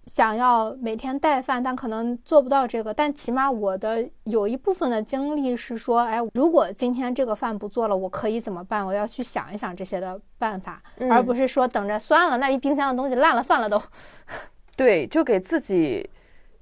[0.05, 2.93] 想要每天带饭，但可能做不到这个。
[2.93, 8.83] 但起码我的有一部分的精力是说，哎，如果今天这个饭不做了，我可以怎么办？
[8.83, 10.81] 我要去想一想这些的办法，
[11.11, 13.79] 而不是说等着算了，那一冰箱的东西烂了算了都。
[14.77, 16.09] 对，就给自己，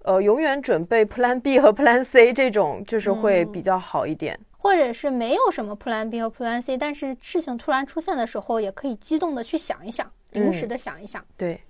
[0.03, 4.37] 呃，永远准备 Plan B 和 Plan C 这种，就是会比较好一点。
[4.65, 11.23] 或者是没有什么 Plan B 和 Plan C，但是事情突然出现的时候，也可以激动的去想一想，临时的想一想。
[11.37, 11.61] 对。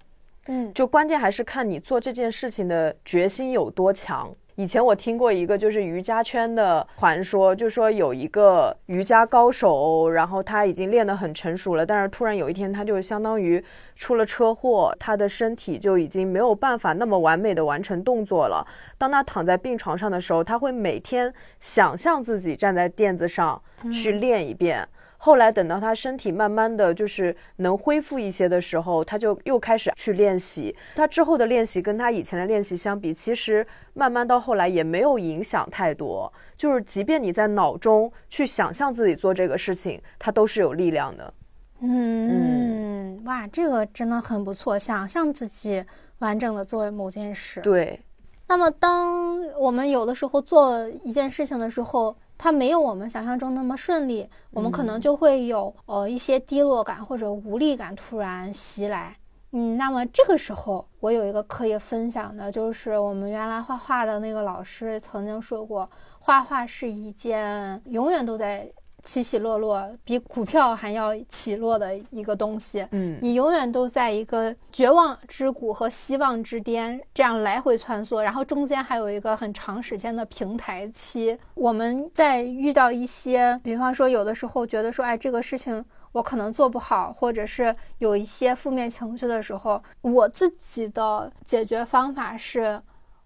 [0.47, 4.31] 嗯，就关键还是看你做这件事情的决心有多强。
[4.55, 13.61] 以前我听过一个就是瑜伽圈的传说，就说有一个瑜伽高手，然后他已经练得很成熟了，但是突然有一天他就相当于
[13.97, 18.65] 出了车祸，他的身体就已经没有办法那么完美的完成动作了。
[18.97, 24.87] 当他躺在病床上的时候，他会每天想象自己站在垫子上去练一遍。
[25.25, 30.75] 后来等到他身体慢慢的就是能恢复一些的时候，他就又开始去练习。
[30.95, 36.31] 他之后的练习跟他以前的练习相比，其实慢慢到后来也没有影响太多。
[36.55, 41.33] 就是即便你在脑中去想象自己做这个事情，它都是有力量的。
[41.79, 44.77] 嗯，哇，这个真的很不错。
[44.77, 45.83] 想象自己
[46.19, 47.61] 完整的做某件事。
[47.61, 47.99] 对。
[48.47, 59.15] 那么当我们有的时候做一件事情的时候，它没有我们想象中那么顺利，我们可能就会有呃一些低落感或者无力感突然袭来。
[59.51, 68.71] 嗯，那么这个时候我有一个可以分享的，就是我们原来画画的那个老师曾经说过，画画是一件永远都在。
[69.05, 72.85] 起起落落，比股票还要起落的一个东西。
[72.91, 81.37] 嗯，你永远都在一个绝望之谷和希望之巅这样来回穿梭，然后中间还有一个很长时间的平台期。
[81.53, 92.81] 我们在遇到一些，比方说有的时候觉得说，哎，这个事情我可能做不好，或者是有一些负面情绪的时候，我自己的解决方法是，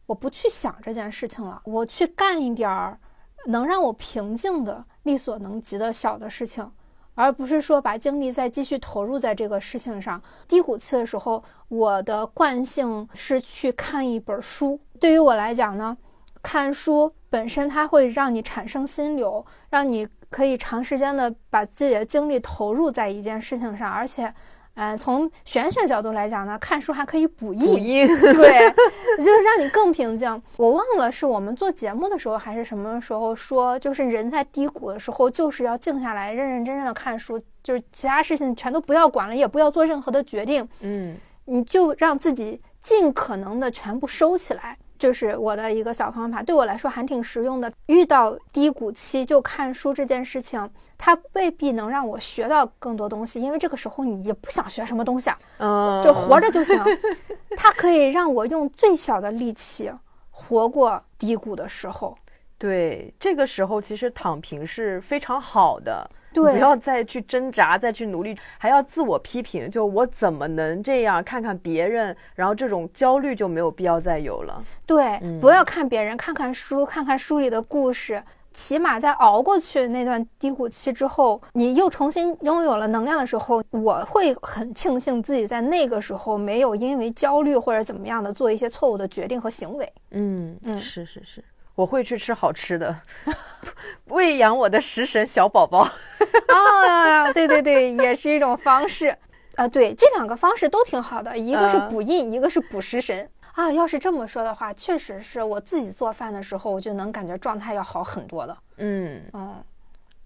[0.07, 2.99] 我不去想这件事情了，我去干一点儿。
[3.45, 6.71] 能让我平静的、力所能及的小的事情，
[7.15, 10.21] 而不是说把精力再继续投入在这个事情上。
[10.47, 14.79] 低谷期的时候，我的惯性是去看一本书。
[14.99, 15.97] 对于我来讲呢，
[16.43, 24.31] 看书本身它会让你产生心流，让你可以长时间的把自己的精力投入在一件事情上，而且。
[24.81, 28.71] 嗯，从玄学角度来讲呢，看书还可以补益，补益，对，
[29.19, 30.41] 就是让你更平静。
[30.55, 44.77] 我忘了是我们做节目的时候还是什么时候说，就是人在低谷的时候，就是要静下来，认认真真的看书，就是其他事情全都不要管了，也不要做任何的决定，嗯，你就让自己尽可能的全部收起来。
[44.99, 47.71] 就是我的一个小方法，对我来说还挺实用的。
[47.87, 56.77] 遇到低谷期就看书这件事情，它未必能让我学到更多东西，因为这个时候你也不想学什么东西啊， 就活着就行。
[57.55, 59.89] 它可以让我用最小的力气
[60.29, 62.15] 活过低谷的时候。
[62.57, 66.09] 对，这个时候其实躺平是非常好的。
[66.33, 71.23] 对，不要再去挣扎，再去努力，还要自我批评，就我怎么能这样？
[71.23, 74.63] 看看别人，然后这种焦虑就没有必要再有了。
[74.85, 78.21] 对，不要看别人，看看书，看看书里的故事，
[78.53, 89.93] 起码在熬过去那段低谷期之后，你又重新拥有了能量的时候，我会很庆幸自己在那个时候没有因为焦虑或者怎么样的做一些错误的决定和行为。
[90.11, 91.43] 嗯嗯，是是是。
[91.79, 92.93] 我会去吃好吃的，
[94.07, 95.87] 喂养我的食神小宝宝。
[96.49, 99.17] 啊， 对对对，也是一种方式。
[99.55, 103.29] 啊，对，这两个方式都挺好的，一个是补印，一个是补食神。
[103.53, 108.57] 啊，要是这么说的话，确实是我自己做饭的时候，我就能感觉状态要好很多了。
[108.79, 109.55] 嗯嗯。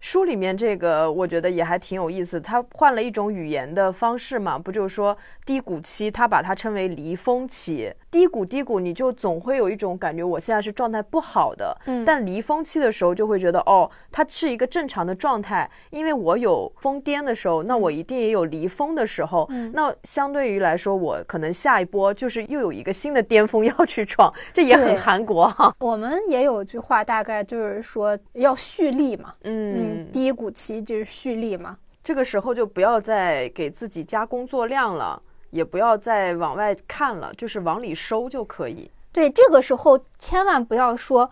[0.03, 7.89] 书里面这个我觉得也还挺有意思，他换了一种语言的方式嘛，不就是说低谷期，他把它称为离峰期。
[8.11, 11.75] 低谷低谷，你就总会有一种感觉，我现在是状态不好的。
[11.85, 19.47] 嗯，但离峰期的时候就会觉得，哦，它是一个正常的状态，因为我有疯癫的时候，那我一定也有离峰的时候。
[19.51, 25.73] 嗯，那相对于来说，我可能下一波就是又有一个新的巅峰要去闯，这也很韩国哈。
[25.79, 29.33] 我们也有句话，大概就是说要蓄力嘛。
[29.45, 29.92] 嗯。
[30.11, 38.89] 低谷期就是蓄力嘛，这个时候就不要再给自己加工作量了，也不要再往外看了，就是往里收就可以。
[39.11, 41.29] 对，这个时候千万不要说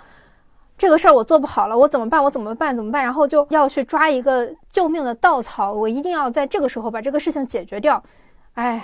[0.78, 2.24] 这个事儿我做不好了，我怎么办？
[2.24, 2.76] 我怎么办？
[2.76, 3.04] 怎么办？
[3.04, 8.04] 然后就要去抓一个救命的稻草，我一定要在这个时候把这个事情解决掉。
[8.54, 8.84] 哎，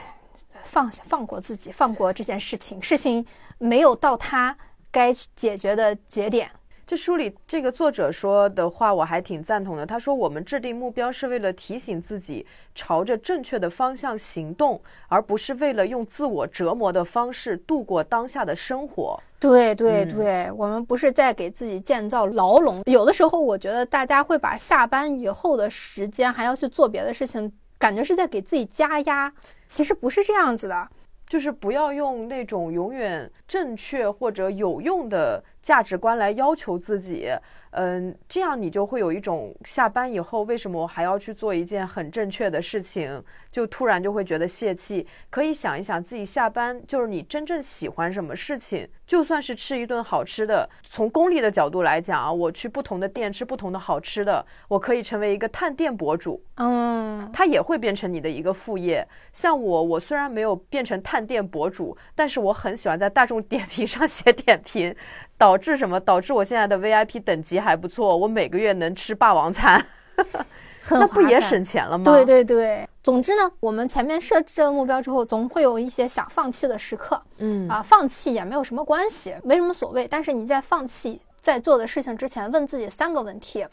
[0.64, 3.26] 放下，放过自己，放过这件事情，事情
[3.58, 4.56] 没有到他
[4.92, 6.50] 该解决的节点。
[6.88, 9.86] 这书里这个作者说的话，我还挺赞同的。
[9.86, 22.82] 他说：“我们制定目标是为了提醒自己朝着正确的方向行动，而不是为了用自我折磨的方式度过当下的生活。”对对对，我们不是在给自己建造牢笼。
[22.86, 29.34] 有的时候，我觉得大家会把下班以后的时间还要去做别的事情，感觉是在给自己加压。
[29.66, 30.88] 其实不是这样子的，
[31.28, 35.44] 就是不要用那种永远正确或者有用的。
[35.68, 37.28] 价值观来要求自己。
[37.72, 45.06] 嗯，这样你就会有一种下班以后为什么我还要去做一件很正确的事情，就突然就会觉得泄气。
[45.30, 59.08] 可以想一想自己下班就是你真正喜欢什么事情，就算是吃一顿好吃的，从功利的角度来讲啊，我去不同的店吃不同的好吃的，我可以成为一个探店博主，嗯，它也会变成你的一个副业。
[59.34, 64.96] 像我，我虽然没有变成探店博主，但是我很喜欢在大众点评上写点评。
[65.38, 66.00] 导致什么？
[66.00, 69.86] 导致我现在的 VIP 等级还不错，我每个月能吃霸王餐，
[70.92, 72.04] 那不也省钱了吗？
[72.04, 72.88] 对对对。
[73.04, 77.22] 总之呢，我们前面设置了目标之后，总会有一些想放弃的时刻。
[77.38, 80.08] 嗯啊，放弃也没有什么关系，没什么所谓。
[80.08, 83.66] 但是你在放弃在做的事情之前，问自己三个问题：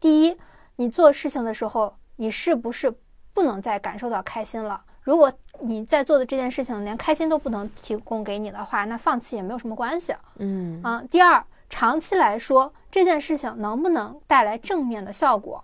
[0.00, 0.36] 第一，
[0.76, 2.92] 你做事情的时候，你是不是
[3.32, 4.80] 不能再感受到开心了？
[5.06, 10.12] 如果你在做的这件事情连开心都不能提供给你的话，那放弃也没有什么关系。
[10.38, 15.62] 嗯啊，第二，长期来说这件事情能不能带来正面的效果？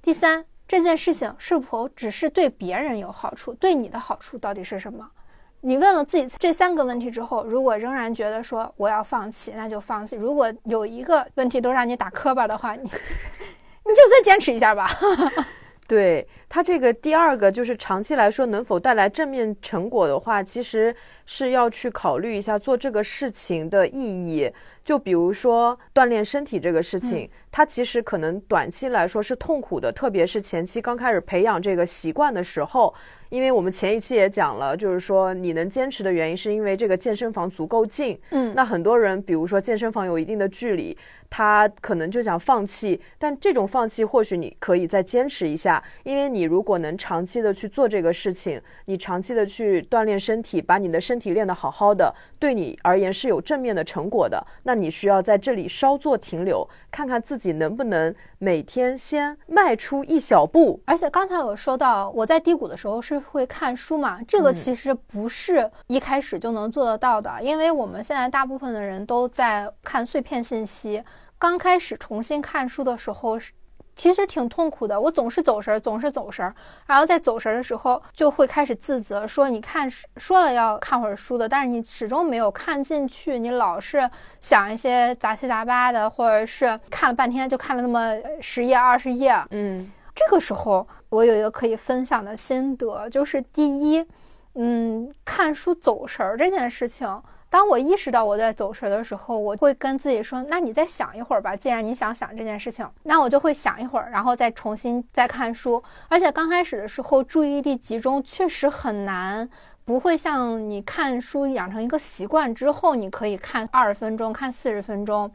[0.00, 5.10] 第三，这件事情是否只是对别人有好处，对你的好处到底是什么？
[5.62, 10.14] 你问了自己这三个问题之后，如果仍然觉得说我要放弃，那就放弃。
[10.14, 12.84] 如果有一个问题都让你打磕巴的话，你
[13.84, 14.88] 你就再坚持一下吧。
[15.88, 24.52] 对它这个第二个就是长期来说能否带来正面成果的话，其实是要去考虑一下做这个事情的意义。
[24.84, 32.94] 就比如说锻炼身体这个事情，它其实可能短期来说是痛苦的，特别是前期刚开始培养这个习惯的时候。
[33.30, 38.18] 因为我们前一期也讲了，就是说你能坚持的原因是因为这个健身房足够近。
[38.30, 40.96] 嗯，那很多人比如说健身房有一定的距离。
[41.30, 54.44] 他可能就想放弃，但这种放弃或许你可以再坚持一下，因为你如果能长期的去做这个事情，你长期的去锻炼身体，把你的身体练得好好的，对你而言是有正面的成果的。
[54.62, 60.80] 那你需要在这里稍作停留，看看自己能不能每天先迈出一小步。
[60.86, 71.02] 而且刚才我说到，我在低谷的时候是会看书嘛，这个其实不是一开始就能做得到的，因为我们现在大部分的人都在看碎片信息。
[71.38, 73.38] 刚开始重新看书的时候，
[73.94, 75.00] 其实挺痛苦的。
[75.00, 76.52] 我总是走神儿，总是走神儿，
[76.86, 84.08] 然后在走神儿的时候，就会开始自责，说你看说了要看会儿书的，但是你始终没有看进去，你老是
[84.40, 89.32] 想一些杂七杂八的，或者是看了半天就看了那么十页二十页。
[89.50, 94.04] 嗯，这个时候我有一个可以分享的心得，就是第一，
[94.54, 97.22] 嗯，看书走神儿这件事情。
[97.50, 101.56] 当我意识到我在走神的时候，我会跟自己说：“那你再想一会儿吧。
[101.56, 105.82] 既然你想想这件事情，那我就会想一会儿，然后再重新再看书。
[106.08, 109.48] 而且刚开始的时候，注意力集中确实很难，
[109.86, 115.30] 不会像你看书养成一个习惯之后，你可以看二十分钟，看四十分钟。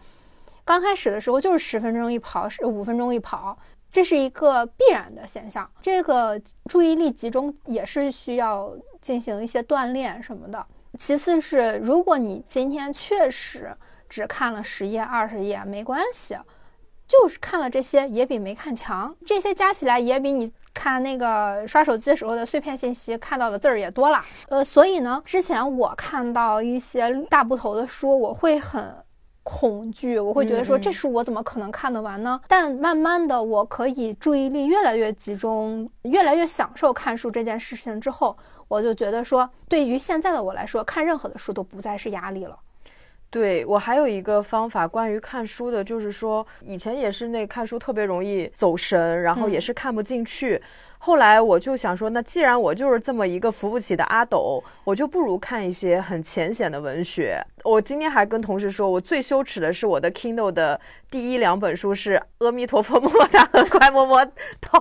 [0.63, 3.57] 刚开始的时候就是十分钟一跑，是五分钟一跑，
[3.91, 5.67] 这是一个必然的现象。
[5.81, 10.63] 这个注意力集中也是需要进行一些锻炼什么的。”
[10.97, 13.75] 其次是，如果你今天确实
[14.07, 16.37] 只看了十页、二十页，没关系，
[17.07, 19.15] 就是看了这些也比没看强。
[19.25, 24.23] 这些加起来也比你看那个刷手机的时候的碎片信息看到的字儿也多了。
[24.49, 28.95] 呃，所以呢，之前我看到一些大部头的书，我会很
[29.43, 32.41] 恐惧，我会觉得说这书我怎么可能看得完呢？
[32.47, 38.35] 但慢慢的，我可以注意力越来越集中，越来越享受看书这件事情之后。
[38.69, 42.57] 我就觉得说，对于现在的我来说，看任何的书都不再是压力了。
[43.29, 50.59] 对我还有一个方法，关于看书的，就是说以前也是那看书特别容易走神，然后也是看不进去。
[51.05, 57.45] 后来我就想说，那既然我就是这么一个扶不起的阿斗，我就不如看一些很浅显的文学。
[57.65, 60.79] 我今天还跟同事说，我最羞耻的是我的 Kindle 的
[61.11, 64.25] 第一两本书是《阿弥陀佛么么哒》和《快摸摸
[64.61, 64.79] 头》。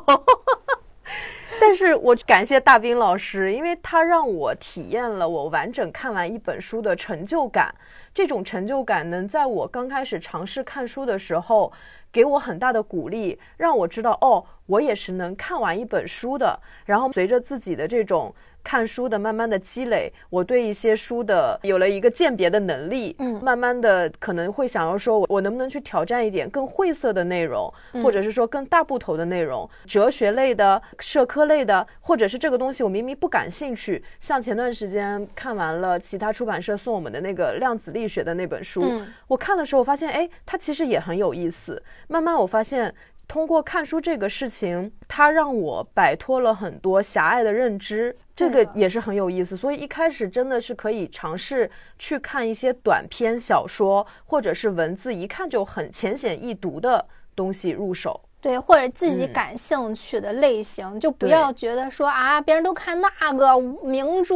[1.64, 7.72] 但是我感谢大兵老师，因为他让我体验了我完整看完一本书的成就感。
[8.12, 11.72] 这种成就感能在我刚开始尝试看书的时候，
[12.10, 16.58] 给我很大的鼓励，让我知道哦，我也是能看完一本书的。
[16.84, 18.34] 然后随着自己的这种。
[18.64, 38.84] 看书的慢慢的积累，我对一些书的有了一个鉴别的能力，嗯，慢慢的可能会想要说，我我能不能去挑战一点更晦涩的内容，或者是说更大部头的内容，哲学类的、社科类的，或者是这个东西我明明不感兴趣，像前段时间看完了其他出版社送我们的那个量子力学的那本书，
[39.28, 41.82] 我看的时候发现，哎，它其实也很有意思。
[42.08, 42.94] 慢慢我发现。
[43.32, 49.56] 通过看书这个事情，它让我摆脱了很多狭隘的认知，这个也是很有意思。
[49.56, 57.02] 所以一开始真的是可以尝试去看一些短篇小说，或者是文字一看就很浅显易读的
[57.34, 58.20] 东西入手。
[58.42, 64.34] 对，或者自己感兴趣的类型，就不要觉得说啊，别人都看那个名著，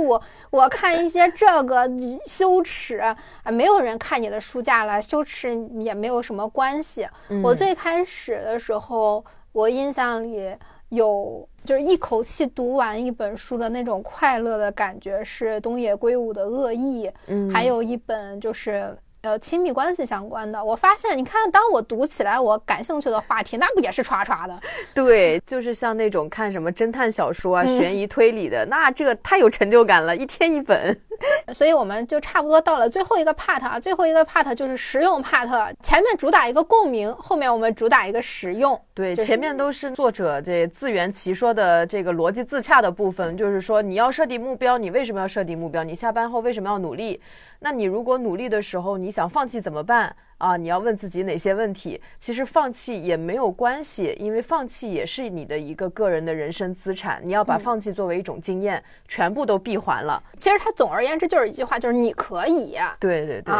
[0.48, 1.90] 我看一些这个
[2.24, 3.16] 羞耻啊，
[3.50, 7.04] 没有人看你的书架了，羞耻也没有什么关系。
[7.42, 10.54] 我最开始的时候，我印象里
[10.90, 18.96] 有就是一口气读完一本书的那种快乐的感觉，是东野圭吾的《恶意》，嗯还有一本就是。
[19.26, 24.56] 呃，亲密关系相关的，我发现，你看，当我读起来我感兴趣的话题，那不也是刷刷的？
[24.94, 30.96] 对，就是像那种看什么侦探小说啊、悬疑推理的，那这个太有成就感了，一天一本。
[31.54, 35.74] 所以我们就差不多到了最后一个 part 啊，最后一个 part 就是实用 part。
[35.82, 38.80] 前面主打一个共鸣，后面我们主打一个实用。
[38.94, 45.84] 对，前面都是作者这自圆其说的这个逻辑自洽的部分，就是说你要设定目标，你为什么要设定目标？
[45.84, 47.20] 你下班后为什么要努力？
[47.60, 50.14] 那你如果努力的时候你想放弃怎么办？
[50.38, 52.00] 啊，你要问自己哪些问题？
[52.20, 57.20] 其实放弃也没有关系，因为放弃也是你的一个个人的人生资产。
[57.24, 60.22] 你要把放弃作为一种经验，全部都闭环了。
[60.38, 62.76] 其实它总而言之就是一句话，就是你可以。
[63.00, 63.54] 对对对。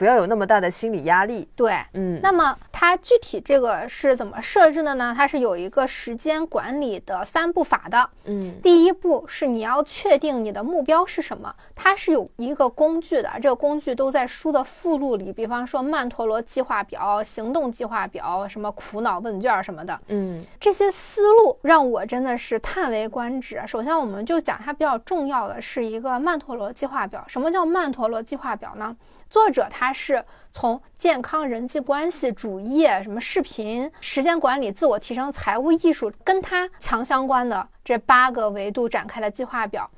[0.00, 1.46] 不要有那么大的心理压力。
[1.54, 5.14] 对，嗯，那么它具体这个是怎么设置的呢？
[5.14, 8.08] 它是有一个时间管理的三步法的。
[8.24, 20.00] 嗯，第一步是你要确定你的目标是什么，它是有一个工具的，这个工具都在书的附录里，比方说曼陀罗计划表、行动计划表、什么苦恼问卷什么的。
[20.08, 23.62] 嗯，这些思路让我真的是叹为观止。
[23.66, 27.22] 首先，我们就讲它比较重要的是一个曼陀罗计划表。
[27.28, 28.96] 什么叫曼陀罗计划表呢？
[29.30, 39.88] 作者他是从健康、人际关系、主业、什么视频、时间管理、自我提升、财务、艺术，跟他强相关的这八个维度展开的计划表。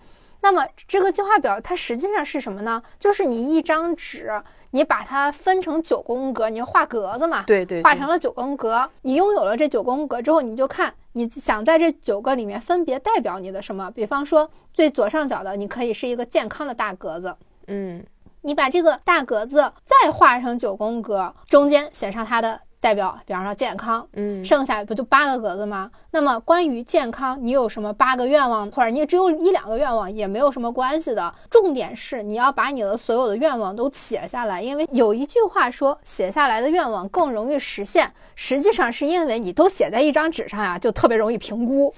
[0.42, 2.82] 那么这个计划表它实际上是什么呢？
[2.98, 4.30] 就是你一张纸，
[4.72, 7.44] 你把它分成九宫格，你画格子嘛？
[7.46, 8.90] 对对，画成了九宫格。
[9.02, 13.90] 你拥有了这九宫格之后，你就看你想在这九个里面分别代表你的什么？
[13.92, 17.34] 比方说最左上角的，你可以是一个健康的大格子。
[17.68, 18.04] 嗯。
[18.42, 25.88] 你把这个大格子再画成九宫格，中间写上它的代表，比方说健康，嗯，剩下不就八个格子吗？
[26.10, 31.32] 那么关于健康，你有什么八个愿望，或者你只有一两个愿望，也没有什么关系的。
[31.48, 38.12] 重点是你要把你的所有的愿望都写下来，因为有一句话说，写下来的愿望更容易实现。
[38.34, 41.94] 实际上是因为你都写在一张纸上呀，就特别容易评估。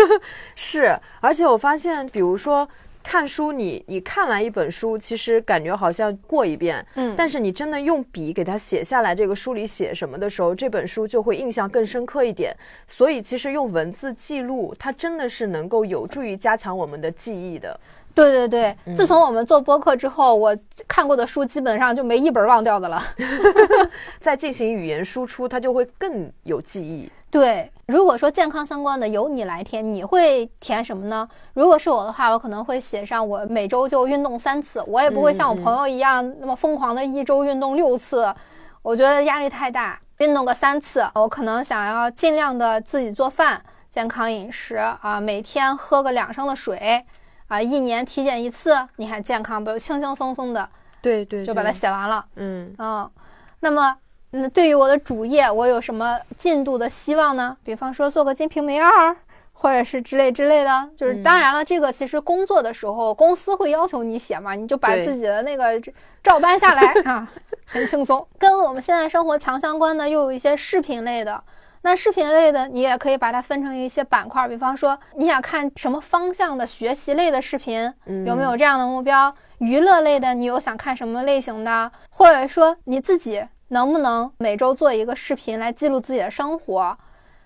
[0.54, 2.68] 是，而且我发现，比如说。
[3.08, 12.52] 看书，你你看完一本书，其实感觉好像过一遍，嗯，但是你真的用笔给它写下来，这个书里写什么的时候，这本书就会印象更深刻一点。
[12.88, 17.78] 所以，其实用文字记录，它真的是能够有助于加强我们的记忆的。
[18.16, 20.56] 对对对，自从我们做播客之后，我
[20.88, 23.02] 看过的书基本上就没一本忘掉的了。
[24.18, 27.12] 在进行语言输出，它就会更有记忆。
[27.30, 31.28] 对，如果说健康相关的由你来填，你会填什么呢？
[31.52, 38.34] 如果是我的话，我可能会写上我每周就运动三次，我也不会像我朋友一样那么疯狂的一周运动六次，
[38.80, 40.00] 我觉得压力太大。
[40.18, 47.04] 运动个三次，我可能想要尽量的自己做饭，健康饮食啊，每天喝个两升的水
[47.48, 50.68] 啊，一年体检一次，你看健康不轻轻松松的？
[51.00, 52.24] 对对，就把它写完了。
[52.36, 53.10] 嗯嗯，
[53.60, 53.96] 那么。
[54.30, 57.56] 那对于我的主业，我有什么进度的希望呢？
[57.62, 59.10] 比方说做个《金瓶梅二》，
[59.52, 60.90] 或者是之类之类的。
[60.94, 65.80] 就是当然了，这个其实工作的时候，公司会要求你写嘛，你就把自己的那个
[66.22, 67.26] 照搬下来 啊，
[67.66, 68.26] 很轻松。
[68.36, 71.42] 跟我们现在生活强相关的，又有一些视频类的。
[71.86, 77.94] 那视频类的，你也可以把它分成一些板块，比方说你想看什么方向的学习类的视频，
[78.26, 79.32] 有没有这样的目标？
[79.58, 81.92] 娱乐类的，你有想看什么类型的？
[82.10, 83.46] 或者说你自己。
[83.68, 86.96] 能不能每周做一个视频来记录自己的生活？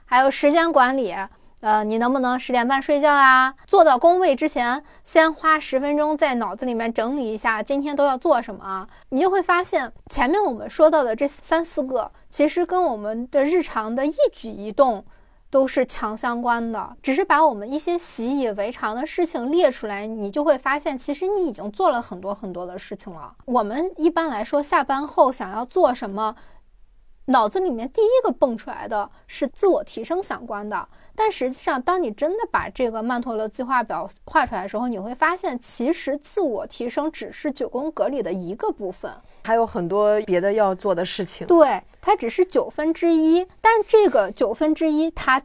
[0.05, 1.15] 还有时间管理，
[1.61, 3.55] 呃，你能不能十点半睡觉啊？
[3.67, 15.05] 坐到工位之前，先花十分钟在脑子里面整理一下今天都要做什么啊，你就会发现前面我们说到的这三四个，其实跟我们的日常的一举一动。
[15.53, 23.35] 都是强相关的，只是把我们一些习以为常的事情列出来，你就会发现，其实你已经做了很多很多的事情了。
[23.47, 26.37] 我们一般来说下班后想要做什么，
[27.25, 30.87] 脑子里面第一个蹦出来的是自我提升相关的。
[31.23, 39.13] 但实际上，当你真的把这个曼陀罗计划表画出来的时候，你会发现，其实自我提升只是九宫格里的一个部分，
[39.45, 41.47] 还有很多别的要做的事情。
[41.47, 45.43] 对，它只是九分之一，但这个九分之一，它。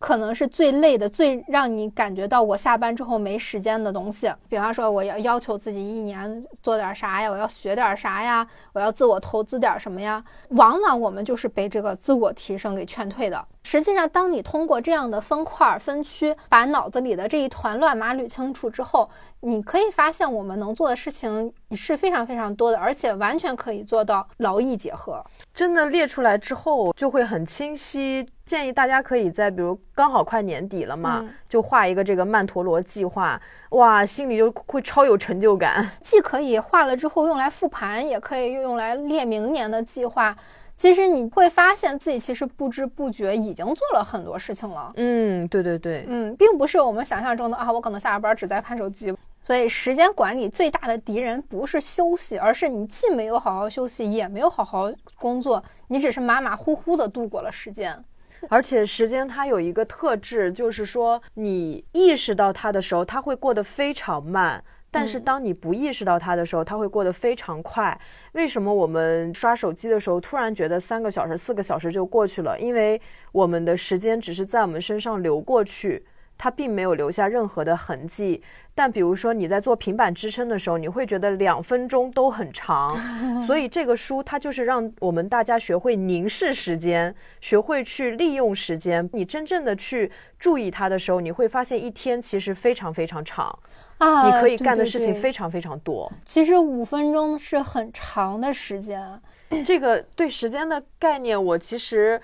[0.00, 4.32] 可能是最累的、最让你感觉到我下班之后没时间的东西。
[4.48, 7.28] 比方说，我要要求自己一年做点啥呀？
[7.28, 8.46] 我要学点啥呀？
[8.72, 10.22] 我要自我投资点什么呀？
[10.50, 13.44] 往往我们就是被这个自我提升给劝退的。
[13.70, 19.10] 实际上，当你通过这样的分块分区，把脑子里的这一团乱麻捋清楚之后，
[19.40, 25.22] 你可以发现我们能做的事情是非常非常多的，而且完全可以做到劳逸结合。
[25.52, 28.26] 真的列出来之后，就会很清晰。
[28.46, 33.38] 建议大家可以在，比如刚好快年底了嘛，就画一个这个曼陀罗计划，
[33.72, 35.86] 哇，心里就会超有成就感。
[36.00, 40.34] 既可以画了之后用来复盘，也可以用来列明年的计划。
[40.78, 44.92] 其实你会发现自己其实不知不觉已经做了很多事情了。
[44.94, 49.12] 嗯，对对对，嗯，并不是我们想象中的啊，我可能下了班只在看手机。
[49.42, 58.04] 所以时间管理最大的敌人不是休息，而是你既没有好好休息，也没有好好工作，你只是马马虎虎的度过了时间。
[58.48, 67.98] 而且时间它有一个特质，就是说你意识到它的时候，它会过得非常慢；但是当你不意识到它的时候，它会过得非常快。
[68.32, 72.58] 为什么我们刷手机的时候突然觉得三个小时、四个小时就过去了？
[72.58, 73.00] 因为
[73.32, 76.04] 我们的时间只是在我们身上流过去。
[76.38, 78.40] 它并没有留下任何的痕迹，
[78.72, 82.96] 但比如说你在做平板支撑的时候，你会觉得两分钟都很长，
[83.44, 89.10] 所以这个书它就是让我们大家学会凝视时间，学会去利用时间。
[89.12, 93.58] 你真正的去注意它的时候，你会发现一天其实非常非常长
[93.98, 96.10] 啊，你可以干的事情非常非常多。
[96.24, 99.20] 其实五分钟是很长的时间，
[99.66, 102.20] 这个对时间的概念，我其实。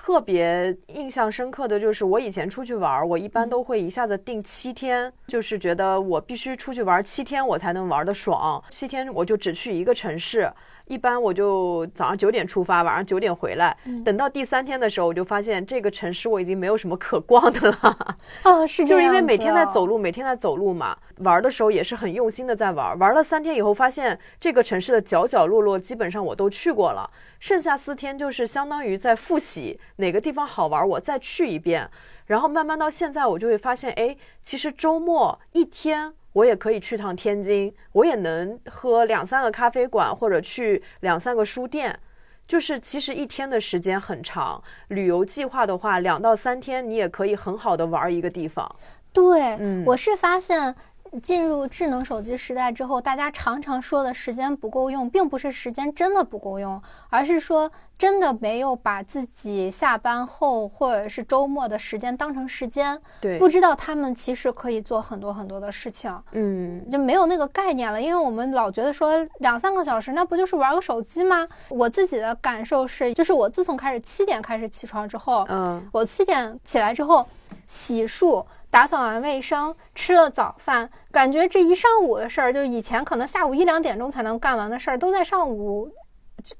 [0.00, 8.62] 特别印象深刻的就是，我以前出去玩，我一般都会一下子定七天，就是觉得我必须出去玩七天，我才能玩的爽。
[8.70, 10.48] 七天我就只去一个城市。
[10.88, 13.76] 一般我就早上九点出发，晚上九点回来。
[14.04, 18.16] 等到第三天的时候，我就发现这个城市我已经没有什么可逛的了。
[18.44, 20.96] 哦，是就是因为每天在走路，每天在走路嘛。
[21.18, 22.98] 玩的时候也是很用心的在玩。
[22.98, 27.10] 玩了三天以后，发现这个城市的角角落落基本上我都去过了。
[27.38, 31.88] 剩下四天就是相当于在复习哪个地方好玩，我再去一遍。
[32.26, 36.14] 然后慢慢到现在，我就会发现，哎，其实周末一天。
[36.32, 41.98] 我也可以去趟天津，我也能喝两三个咖啡馆，或者去两三个书店。
[42.46, 48.74] 就是其实一天的时间很长，旅游计划的话，两到三天你也可以很好的玩一个地方。
[49.12, 50.74] 对，嗯，我是发现。
[51.22, 63.00] 进入智能手机时代之后，大家常常说的时间不够用，并不是时间真的不够用，而是说真的没有把自己下班后或者是周末的时间当成时间。
[63.20, 66.14] 对，不知道他们其实可以做很多很多的事情。
[66.32, 71.46] 嗯，就没有那个概念了，因为我们老觉得说两三个小时，那不就是玩个手机吗？
[71.68, 77.26] 我自己的感受是，就是我自从开始七点开始起床之后，嗯，我七点起来之后
[77.66, 78.44] 洗漱。
[78.70, 85.90] 打扫完卫生，吃了早饭，感觉这一上午的事儿，就以前可能下午一两点钟才能干完的事儿，都在上午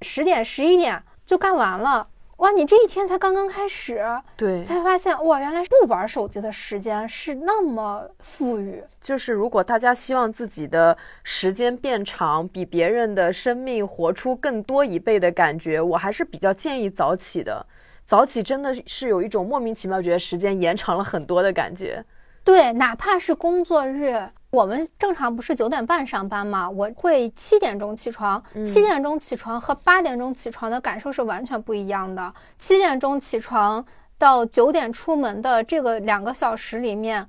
[0.02, 2.08] 十点、十一点就干完了。
[2.38, 4.00] 哇，你这一天才刚刚开始，
[4.36, 8.82] 对，才发现哇，原来不玩手机的时间是那么富裕。
[9.00, 17.66] 就是如果大家希望自己的时间变长，比别人的生命活出更多一倍的感觉，我还是比较建议早起的。
[18.08, 22.02] 早起真的是有一种莫名其妙觉得时间延长了很多的感觉。
[22.42, 26.70] 对，哪怕是工作日，我们正常不是九点半上班嘛？
[26.70, 32.32] 我会七点钟起床，七点钟起床和八点钟起床的感受是完全不一样的。
[32.58, 33.84] 七点钟起床
[34.16, 37.28] 到九点出门的这个两个小时里面。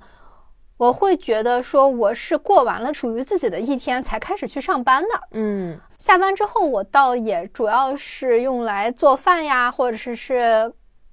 [0.80, 10.72] 我会觉得说我是过完了属于自己的一天才开始去上班的，嗯，下班之后我倒也主要是用来做饭呀，或者是是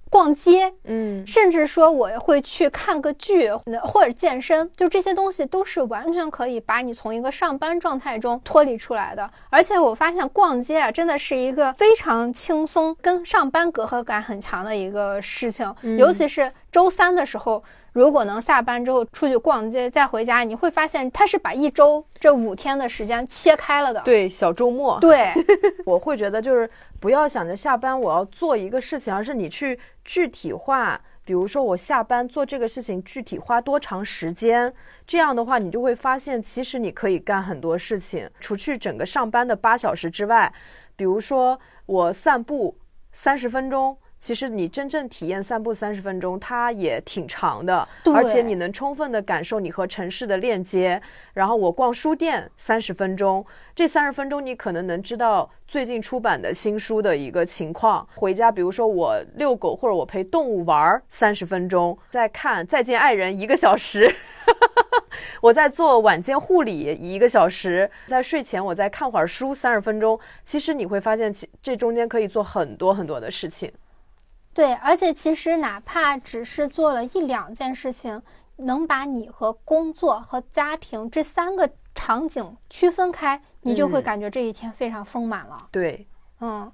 [0.09, 3.51] 逛街，嗯，甚至说我会去看个剧
[3.83, 9.29] 或者健身，就这些东西都是完全可以把你从一个上班状态中脱离出来的。
[9.49, 17.61] 而且我发现逛街啊，真的是一个非常轻松、跟上班隔阂感很强的一个事情，尤其是周三的时候。
[17.97, 23.99] 如果能下班之后出去逛街再回家，你会发现他是把一周这五天的时间切开了的。
[24.01, 24.99] 对，小周末。
[24.99, 25.33] 对，
[25.83, 26.69] 我会觉得就是
[27.01, 31.01] 不要想着下班我要做一个事情，而是你去具体化。
[31.25, 34.71] 比如说我下班做这个事情具体花多长时间，
[35.07, 38.29] 这样的话你就会发现其实你可以干很多事情。
[38.39, 40.53] 除去整个上班的八小时之外，
[40.95, 42.77] 比如说我散步
[43.11, 43.97] 三十分钟。
[44.19, 51.01] 其实你真正体验散步三十分钟，它也挺长的，而且你能充分的感受你和城市的链接。
[51.33, 53.45] 然后我逛书店三十分钟，
[53.75, 58.05] 这三十分钟你可能能知道最近出版的新书的一个情况。
[58.15, 64.13] 回家，比如说我遛狗或者我陪动物玩三十分钟，再看《再见爱人》一个小时，
[65.41, 70.19] 我在做晚间护理一个小时，在睡前我再看会儿书三十分钟。
[70.43, 73.71] 其实你会发现，其这中间可以做很多很多的事情。
[74.57, 78.19] 对，而且其实哪怕只是做了一两件事情，
[78.55, 85.67] 能把你和工作和家庭这三个场景区分开，你就会感觉这一天非常丰满了。
[85.69, 86.07] 对，
[86.39, 86.71] 嗯。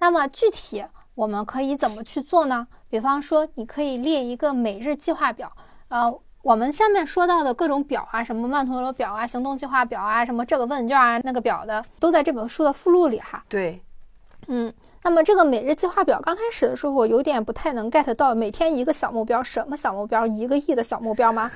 [0.00, 0.84] 那么具体
[1.14, 2.68] 我们可以怎么去做呢？
[2.90, 5.50] 比方说，你可以列一个每日计划表。
[5.88, 13.42] 呃，我们上面说到的各种表啊，什么曼陀罗表啊、行动计划表啊、什么这个问卷啊、那个表的，都在这本书的附录里哈。
[13.48, 13.82] 对，
[14.48, 14.72] 嗯。
[15.04, 20.26] 那么这个每日计划表刚开始的时候，我有点不太能 get 到每天一个小目标，什么小目标？
[20.26, 21.50] 一个亿的小目标吗？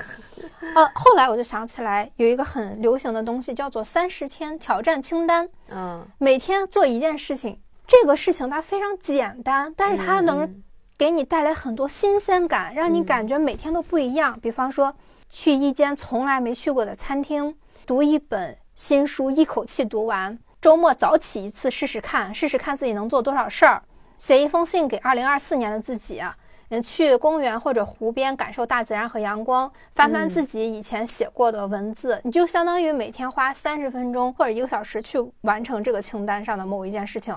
[0.74, 5.48] 呃，后来我就想起来有一个很流行的东西，叫做三十天挑战清单。
[5.70, 10.62] 嗯，每天做一件事情，这个事情它非常简单，但是它能
[10.96, 14.38] 给你带来很多新鲜感，让你感觉每天都不一样。
[14.40, 14.94] 比方说，
[15.28, 20.38] 去一间从来没去过的餐厅，读一本新书，一口气读完。
[20.62, 23.82] 周末早起一次试试看，试试看自己能做多少事儿。
[24.16, 26.22] 写一封信给二零二四年的自己，
[26.68, 37.36] 嗯，去公园或者湖边感受大自然和阳光，翻翻自己以前写过的文字，你就相当于每天花三十分钟或者一个小时去完成这个清单上的某一件事情。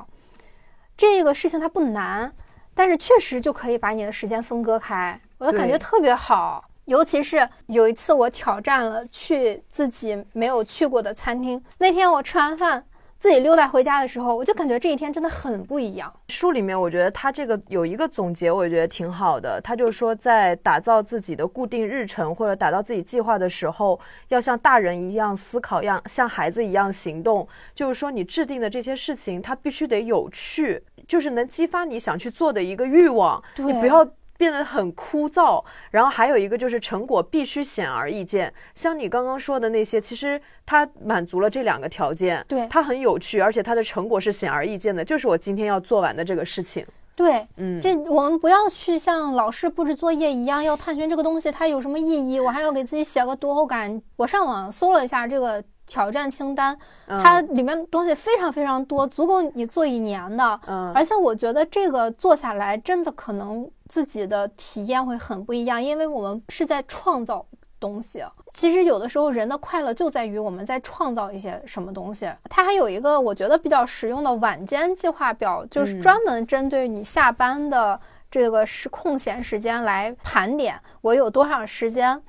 [0.95, 2.31] 这个事情它不难，
[2.75, 6.63] 但是确实就可以把你的时间分割开，我的感觉特别好。
[6.85, 12.85] 尤其是有一次我挑战了去自己没有去过的餐厅，那天我吃完饭。
[13.17, 16.13] 自己溜达回家的时候，我就感觉这一天真的很不一样。
[16.27, 19.59] 书里面，我觉得他这个有一个总结，我觉得挺好的。
[19.61, 27.47] 他就说，在打造自己的固定日程或者打造自己计划的时候，要像大人一样思考，样像孩子一样行动。
[27.73, 33.41] 就是说，你制定的这些事情，它必须得有趣，就是能激发你想去做的一个欲望。
[33.57, 34.07] 你不要。
[34.37, 38.53] 变得很枯燥，然后还有一个就是成果必须显而易见。
[38.73, 42.43] 像你刚刚说的那些，其实它满足了这两个条件。
[42.47, 46.85] 对，它很有趣，而且它的成果是显而易见的，就是我今天要做完的这个事情。
[47.15, 54.01] 对，嗯，这我们不要去像老师布置作业一样，要探寻这个东西它有什么意义，我还要给自己写个读后感。
[54.17, 55.63] 我上网搜了一下这个。
[55.85, 56.77] 挑战清单，
[57.07, 60.59] 它里面东西非常非常多，足够你做一年的。
[60.67, 67.45] 嗯，而且我觉得这个做下来，真的可能自己的体验会很不一样，因为我们是在创造
[67.79, 68.23] 东西。
[68.51, 72.27] 其实有的时候人的快乐就在于我们在创造一些什么东西。
[72.49, 77.99] 它还有一个我觉得比较实用的晚间计划表，就是专门针对你下班的
[78.31, 82.19] 这个时空闲时间来盘点，我有多少时间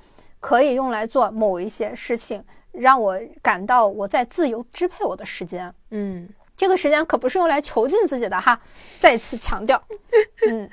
[0.40, 2.44] 可以用来做某一些事情。
[2.76, 8.60] 让我感到我在自由支配我的时间，嗯，这个时间可不是用来囚禁自己的哈，
[8.98, 9.82] 再次强调，
[10.48, 10.68] 嗯。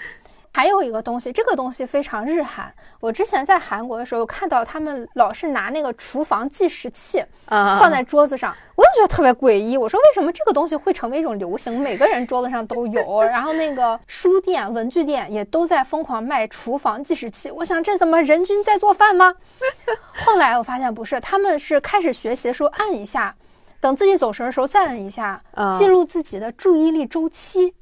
[0.55, 2.71] 还有一个东西，这个东西非常日韩。
[2.99, 9.75] 我之前在韩国的时候看到他们老是拿那个厨房计时器放在桌子上，我也觉得特别诡异。
[9.75, 11.79] 我说为什么这个东西会成为一种流行？
[11.79, 17.49] 每个人桌子上都有，然后那个书店、文具店也都在疯狂卖厨房计时器。
[17.49, 19.33] 我想这怎么人均在做饭吗？
[20.23, 23.35] 后来我发现不是，他们是开始学习的时候按一下，
[23.79, 25.41] 等自己走神的时候再按一下，
[25.79, 27.73] 记录自己的注意力周期。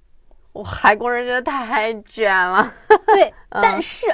[0.53, 2.73] 我韩国人真的太卷了，
[3.07, 4.05] 对， 但是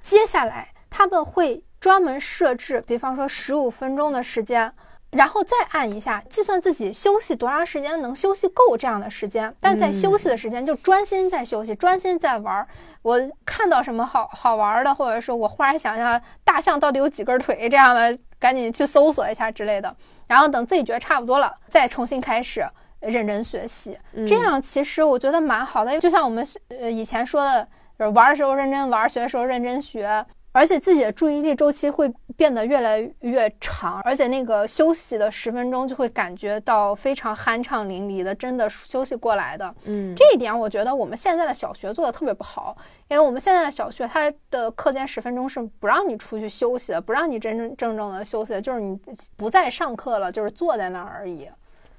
[0.00, 4.72] 接下来他们会专门设置，比方说十五分钟的时间，
[5.10, 12.66] 然后再按一下，计算自己休息多长时间能休息够这样的时间，但在休息的时间就专心在休息，专心在玩。
[13.02, 19.94] 我看到什么好好玩的，或者说我忽然想想大象到底有几根腿这样的，赶紧去搜索一下之类的，
[20.26, 22.66] 然后等自己觉得差不多了，再重新开始。
[23.06, 25.98] 认真学习，这样其实我觉得蛮好的。
[25.98, 27.66] 就像我们呃以前说的，
[27.98, 39.74] 就是玩的时候认真玩，学的时候认真学，而且自己的注意力周期会变得越来越长，而且那个休息的十分钟就会感觉到非常酣畅淋漓的，真的休息过来的。
[39.84, 42.76] 嗯，这一点我觉得我们现在的小学做的特别不好，
[43.08, 48.98] 因为我们现在的小学它的课间十分钟是不让你出去休息的，不让你真真正正的休息，就是你
[49.36, 51.48] 不再上课了，就是坐在那儿而已。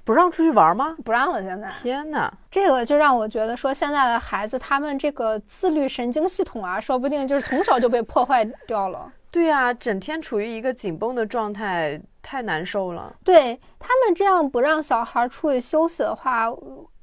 [0.06, 0.96] 不让出去玩吗？
[1.04, 1.68] 不让了，现在。
[1.82, 9.12] 天哪，这个就让我觉得说，现在的孩子他们这个自律神经系统啊，说不定就是从小就被破坏掉了。
[9.32, 13.12] 对啊，整天处于一个紧绷的状态，太难受了。
[13.24, 16.46] 对他们这样不让小孩出去休息的话，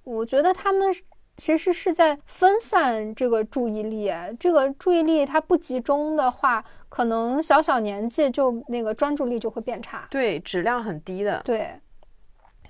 [0.05, 0.87] 我觉得他们
[1.35, 4.09] 其实是在分散这个注意力。
[4.39, 11.41] 这个注意力它不集中的话，可能小小年纪就那个专注力就会变差，对，质量很低的。
[11.43, 11.69] 对，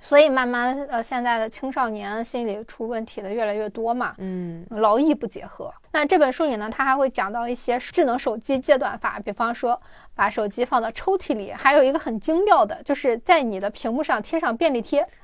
[0.06, 4.14] 所以慢慢呃，现在的青少年心理出问题的越来越多嘛。
[4.18, 5.74] 嗯，劳逸不结合。
[5.94, 9.82] 那这本书里呢，他还会讲到一些智能手机戒断法，比方说
[10.14, 15.08] 把手机放到抽屉里，还有一个很精妙的，就是在你的屏幕上贴上便利贴。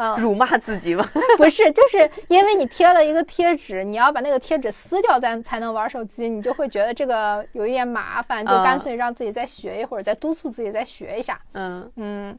[0.00, 1.06] 嗯，辱骂自己吗？
[1.36, 11.38] 不是，就是因为你贴了一个贴纸，你要把那个贴纸撕掉，再才能玩手机，你就会觉得这个有一点麻烦，就干脆让自己再学一会儿，再督促自己再学一下。
[11.52, 12.38] 嗯嗯。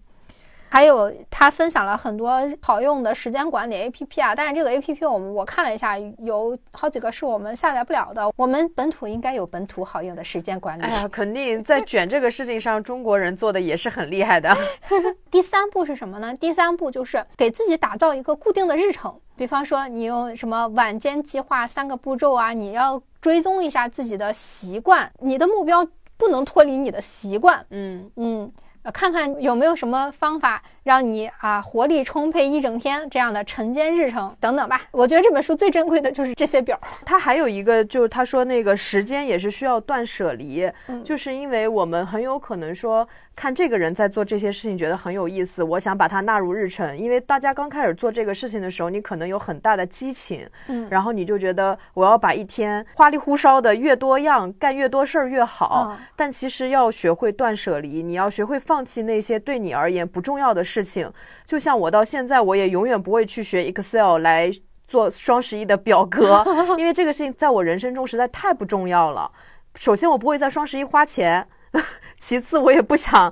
[0.69, 8.31] 还有他分享了很多好用的时间管理 A P P 啊，但是这个 A P P 我们我看了一下，有好几个是我们下载不了的。
[8.37, 10.83] 我们本土应该有本土好用的时间管理。
[10.83, 14.55] 哎呀，肯定在卷这个事情上，中国人做的也是很厉害的。
[15.31, 16.33] 第三步是什么呢？
[16.35, 27.65] 第三步就是给自己打造一个固定的日程，比方说你用什么晚间计划三个步骤啊，你要追踪一下自己的习惯，你的目标不能脱离你的习惯。
[27.71, 28.51] 嗯嗯。
[28.93, 34.81] 看看有没有什么方法让你啊活力充沛一整天这样的晨间日程等等吧。
[34.89, 36.79] 我觉得这本书最珍贵的就是这些表。
[37.05, 40.67] 它还有一个就是他说那个时间也是需要断舍离，
[41.03, 43.07] 就是因为我们很有可能说。
[43.35, 46.97] 看这个人在做这些事情，觉得很有意思，我想把它纳入日程。
[46.97, 55.97] 因为大家刚开始做这个事情的时候，你可能有很大的激情，嗯，然后你就觉得我要把一天花里胡哨的越多样，干越多事儿越好。
[56.17, 61.11] 但其实要学会断舍离，你要学会放弃那些对你而言不重要的事情。
[61.45, 64.51] 就像我到现在，我也永远不会去学 Excel 来
[64.87, 66.43] 做双十一的表格，
[66.77, 69.31] 因为这个事情在我人生中实在太不重要了。
[69.75, 71.47] 首先，我不会在双十一花钱。
[72.17, 73.31] 其次，我也不想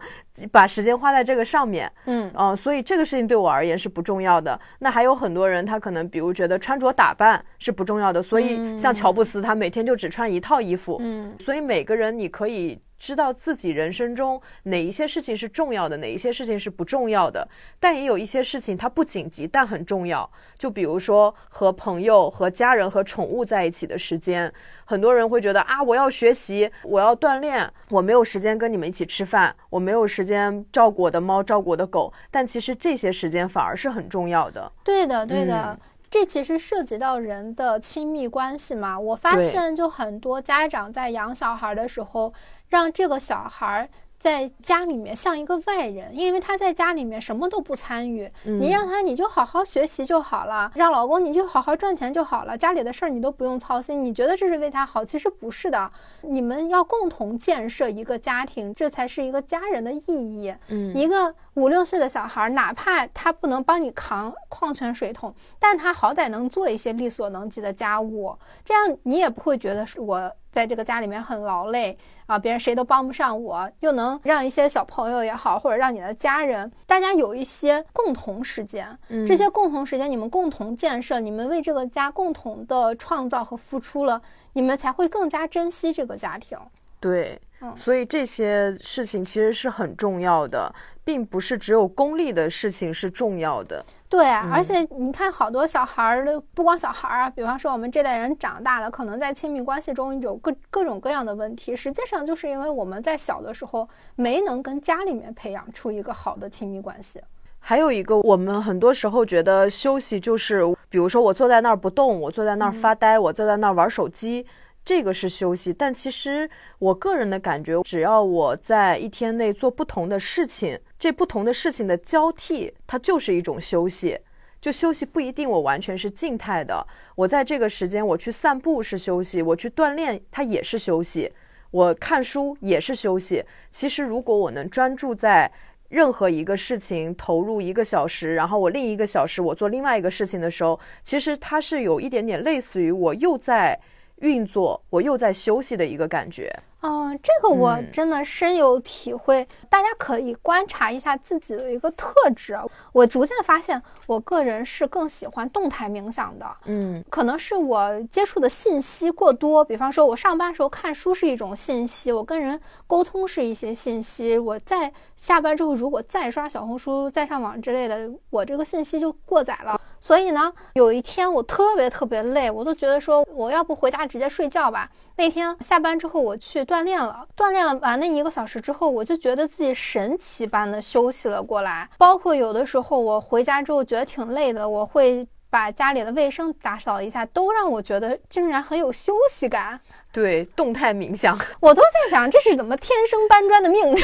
[0.52, 4.58] 把时间花在这个上面，嗯嗯，所以这个事情对我而言是不重要的。
[4.78, 12.80] 那还有很多人，他可能比如觉得穿着打扮是不重要的，所以像乔布斯，他每天就只穿一套衣服，嗯，所以每个人你可以。
[12.98, 17.48] 知道自己人生中哪一些事情是重要的，哪一些事情是不重要的，
[17.80, 20.30] 但也有一些事情它不紧急，但很重要。
[20.58, 24.52] 就比如说和朋友、和家人、和宠物在一起的时间，
[24.86, 32.12] 很多人会觉得啊，我要学习，我要锻炼，我没有时间跟你们一起吃饭，我没有时间照顾我的猫，照顾我的狗。
[32.32, 34.72] 但其实这些时间反而是很重要的。
[34.84, 35.78] 对的，对的。
[36.10, 38.98] 这其实涉及到人的亲密关系嘛。
[38.98, 42.34] 我发现，就很多家长在养小孩的时候。
[42.68, 43.90] 让这个小孩儿
[44.20, 48.28] 在家里面像一个外人，因为他在家里面什么都不参与。
[48.44, 52.58] 你让他，你就好好学习就好了；让老公，你就好好赚钱就好了。
[52.58, 54.04] 家里的事儿你都不用操心。
[54.04, 55.92] 你觉得这是为他好，其实不是的。
[56.22, 60.52] 你们要共同建设一个家庭，这才是一个家人的意义。
[60.70, 71.96] 嗯，一个五六岁的小孩，哪怕他不能帮你扛矿泉水桶，但他好歹能做一些力所能及的家务，这样你也不会觉得是我在这个家里面很劳累。
[72.26, 78.86] 啊，别人谁都帮不上我，又能让一些小朋友也好，或者让你的家人，大家有一些共同时间，
[79.26, 84.22] 这些共同时间你们共同建设，你们为这个家共同的创造和付出了，
[84.54, 86.58] 你们才会更加珍惜这个家庭。
[87.00, 87.40] 对，
[87.78, 90.74] 所以这些事情其实是很重要的，
[91.06, 93.86] 并不是只有功利的事情是重要的。
[94.10, 107.22] 对，而且你看，好多小孩儿的，不光小孩儿啊，比方说我们这代人长大了，可能在亲密关系中有各各种各样的问题，实际上就是因为我们在小的时候没能跟家里面培养出一个好的亲密关系。
[107.60, 114.46] 还有一个，我们很多时候觉得休息就是，比如说我坐在那儿不动，我坐在那儿发呆，我坐在那儿玩手机。
[114.88, 124.18] 这个是休息，但其实我个人的感觉，只要我在一天内做不同的事情，这不同的事情的交替，它就是一种休息。
[124.62, 131.30] 就休息不一定我完全是静态的，我在这个时间我去散步是休息，我去锻炼它也是休息，
[131.70, 133.44] 我看书也是休息。
[133.70, 135.52] 其实如果我能专注在
[135.90, 143.78] 任何一个事情投入一个小时，然后我另一个小时我做另外一个事情的时候，其实它是有一点点类似于我又在。
[144.18, 146.54] 运作，我又在休息的一个感觉。
[146.82, 149.46] 嗯，这个我真的深有体会。
[149.68, 152.58] 大家可以观察一下自己的一个特质。
[152.94, 156.46] 我逐渐发现，我个人是更喜欢动态冥想的。
[156.66, 159.66] 嗯，可能是我接触的信息过多。
[159.66, 164.38] 比方说，我上班时候看书是一种信息，我跟人沟通是一些信息。
[164.38, 169.82] 我在下班之后，如果再刷小红书、再上网之类的，我这个信息就过载了。
[170.00, 174.90] 所以呢，有一天我特别特别累，我都觉得说，我要不回家直接睡觉吧。
[175.18, 177.26] 那天下班之后，我去锻炼了。
[177.36, 181.90] 锻炼了完那一个小时之后，我就觉得自己神奇般的休息了过来。
[181.98, 185.28] 包括有的时候我回家之后觉得挺累的，我会。
[185.50, 189.80] 把家里的卫生打扫一下，都让我觉得竟然很有休息感。
[190.12, 193.96] 对，动态冥想， 我都在想，这是怎么天生搬砖的命？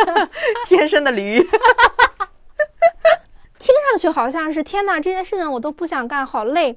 [0.68, 1.42] 天生的驴。
[4.02, 6.76] 听上去好像是天哪，这件事情我都不想干，好累。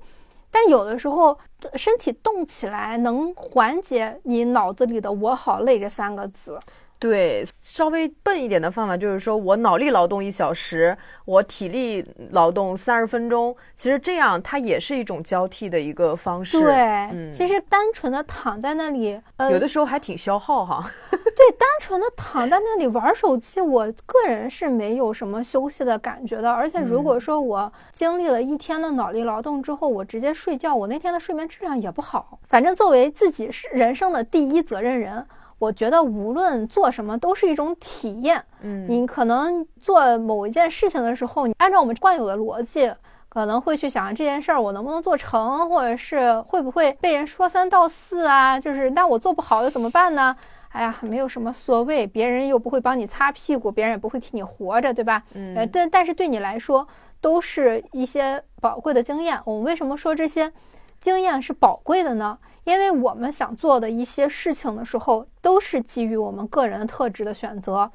[0.52, 1.38] 但有的时候，
[1.74, 6.60] 身体动起来能缓解你脑子里的“我好累”这三个字。
[6.98, 13.54] 对，稍微笨一点的方法就是说，我脑力劳动一小时，我体力劳动三十分钟。
[13.76, 16.58] 其实这样它也是一种交替的一个方式。
[16.58, 16.74] 对，
[17.12, 20.90] 嗯，其实单纯的躺在那里，呃，有的时候还挺消耗哈。
[21.36, 26.52] 对，单纯的躺在那里玩手机，我个人是没有什么休息的感觉的。
[26.52, 32.40] 而且如果说我经历了一天的脑力劳动之后，我直接睡觉，我那天的睡眠质量也不好。
[32.48, 35.26] 反正作为自己是人生的第一责任人。
[35.58, 38.44] 我觉得无论做什么都是一种体验。
[38.62, 42.92] 嗯，你可能做某一件事情的时候，你按照我们惯有的逻辑，
[43.30, 48.60] 可能会去想这件事儿我能不能做成，或者是会不会被人说三道四啊？
[48.60, 50.36] 就是那我做不好又怎么办呢？
[50.76, 55.24] 哎呀，没有什么所谓，别人又不会帮你擦屁股，别人也不会替你活着，对吧？
[55.34, 56.86] 嗯，呃，但但是对你来说
[57.22, 59.40] 都是一些宝贵的经验。
[59.46, 60.52] 我们为什么说这些
[61.00, 62.38] 经验是宝贵的呢？
[62.66, 67.90] 因为我们想做的一些事情的时候，都是基于我们个人的特质的选择。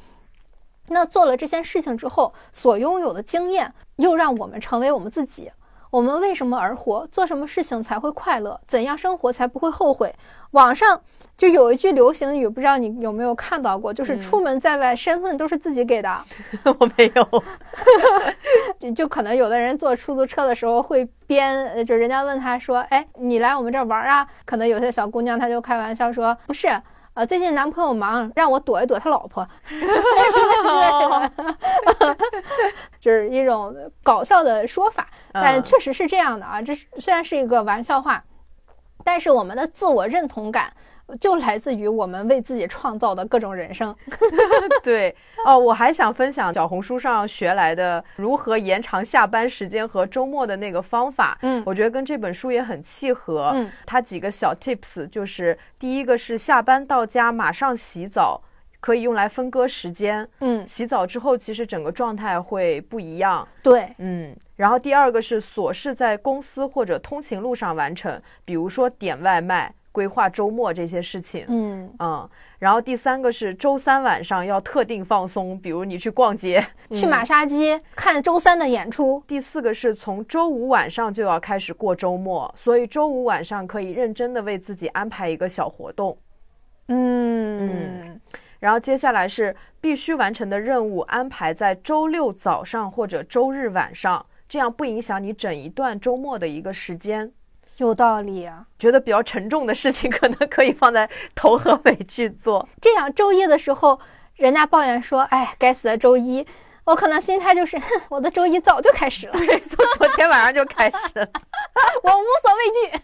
[0.89, 5.53] 那做了这些事情之后，所拥有的经验，又让我们成为我们自己。
[5.91, 7.05] 我们为什么而活？
[7.09, 8.61] 做什么事情才会快乐？
[8.65, 10.15] 怎样生活才不会后悔？
[10.53, 11.01] 网上
[11.37, 16.25] 就有一句流行语，不知道你有没有看到过，就是出门在外，身份都是自己给的。
[16.79, 17.43] 我没有，
[18.79, 26.69] 就就可能有的人坐出租车的时候会编，就人家问他说：“哎，你来我们这儿玩啊？”可能有些小姑娘她就开玩笑说：“不是。”
[27.13, 29.45] 啊，最近男朋友忙，让我躲一躲他老婆，
[33.01, 36.63] 就是一种搞笑的说法，但确实是这样的啊。
[36.63, 38.23] 这虽然是一个玩笑话，
[39.05, 40.73] 但是我们的自我认同感。
[41.19, 43.93] 就来自于我们为自己创造的各种人生。
[44.81, 45.13] 对
[45.45, 51.37] 哦，我还想分享小红书上学来的如何延长下班时间和周末的那个方法。
[51.43, 53.51] 嗯，我觉得跟这本书也很契合。
[53.57, 58.41] 嗯，它几个小 tips 就是，第一个是下班到家马上洗澡，
[58.81, 60.27] 可以用来分割时间。
[60.41, 63.47] 嗯，洗澡之后其实整个状态会不一样。
[63.63, 69.73] 对，嗯，然后第二个是琐事在公司或者通勤路上完成，比如说点外卖。
[69.93, 76.65] 规划周末这些事情，嗯嗯，然后第三个是周三晚上要特定放松，比如你去逛街、
[76.95, 79.21] 去马杀鸡、看周三的演出。
[79.27, 86.17] 第四个是从周五晚上就要开始过周末，所以周五晚上可以认真的为自己安排一个小活动。
[86.87, 88.21] 嗯，
[88.61, 97.33] 然后接下来是必须完成的任务安排在周六早上或者周日晚上，这样不影响你整一段周末的一个时间。
[97.79, 102.69] 有道理啊，觉得比较沉重的事情可能可以放在头和尾去做。
[102.81, 103.99] 这样周一的时候，
[104.37, 106.47] 人家抱怨说：“哎，该死的周一！”
[106.91, 111.29] 我可能心态就是：“哼，我的周一早就开始了，对， 从昨天晚上就开始了，
[112.03, 113.01] 我无所畏惧。”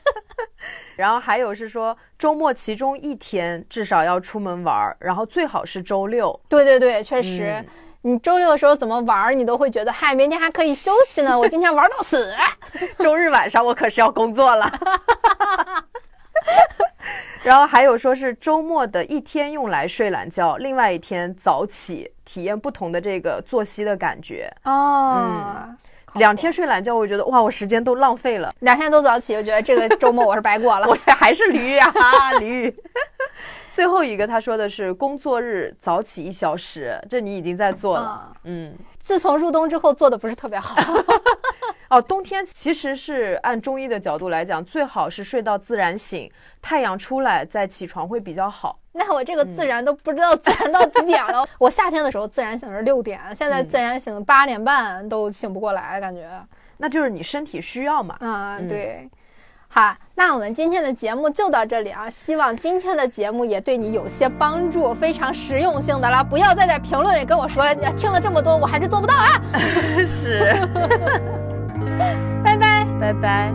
[0.96, 6.38] 然后还有是说，周末其中一天至少要出门玩儿，然后最好是周六。
[6.48, 7.64] 对对对，确实。
[8.02, 11.38] 你周六的时候怎么玩儿，你都会觉得嗨，明天还可以休息呢。
[11.38, 12.34] 我今天玩到死。
[12.98, 14.68] 周日晚上我可是要工作了。
[17.46, 24.52] 然后还有说是周末的一天用来睡懒觉，另外一天早起，体验不同的这个作息的感觉。
[24.64, 25.76] 哦，嗯，
[26.14, 28.52] 两天睡懒觉，我觉得哇，我时间都浪费了。
[28.62, 30.88] 两天都早起，我觉得这个周末我是白过了。
[30.90, 31.88] 我还是驴呀，
[32.40, 32.74] 驴。
[33.76, 38.34] 最后一个他说的是工作日早起一小时，这你已经在做了。
[38.44, 40.74] 嗯，自从入冬之后做的不是特别好。
[41.90, 48.78] 哦，冬天其实是按中医的角度来讲，最好是睡到自然醒，太阳出来再起床会比较好。
[48.92, 51.46] 那我这个自然都不知道自然到几点了。
[51.58, 56.26] 我夏天的时候自然醒是六点，现在自然醒八点半都醒不过来，感觉。
[56.78, 58.16] 那就是你身体需要嘛。
[58.20, 59.06] 啊，对。
[59.76, 62.08] 好，那我们今天的节目就到这里啊！
[62.08, 66.24] 希望今天的节目也对你有些帮助，非常实用性的啦！
[66.24, 67.62] 不要再在评论里跟我说，
[67.94, 69.38] 听了这么多，我还是做不到啊！
[70.06, 70.40] 是，
[72.42, 73.52] 拜拜，拜拜。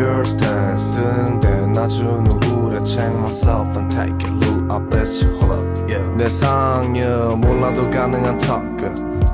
[0.00, 5.52] Pure stance 등대 낮춘 우울에 check myself and take a look I bet you hold
[5.52, 6.16] up yeah.
[6.16, 8.88] 내 상여 몰라도 가능한 talk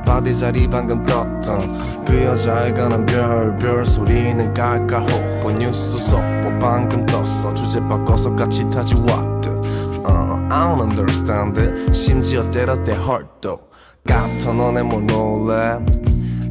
[0.05, 5.53] 바디 자리 방금 떴던 그 여자에 관한 별별 소리는 깔깔호호.
[5.53, 7.55] 뉴스 속보 방금 떴어.
[7.55, 11.95] 주제 바꿔서 같이 타지 왔드 uh, I don't understand it.
[11.95, 13.61] 심지어 때렸대 heart도
[14.05, 15.79] 같아 너네 뭘 놀래?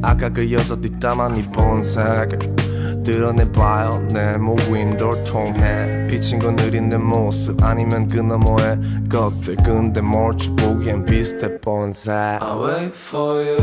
[0.00, 2.75] 아까 그 여자 뒷담화니 본색
[3.06, 4.04] 드러내봐요.
[4.12, 6.08] 내모 윈도우 통해.
[6.08, 12.12] 비친 건 느린 내 모습 아니면 그 너머의 것들 근데 뭘지 보기엔 비슷해 본색.
[12.12, 13.56] I wait for you.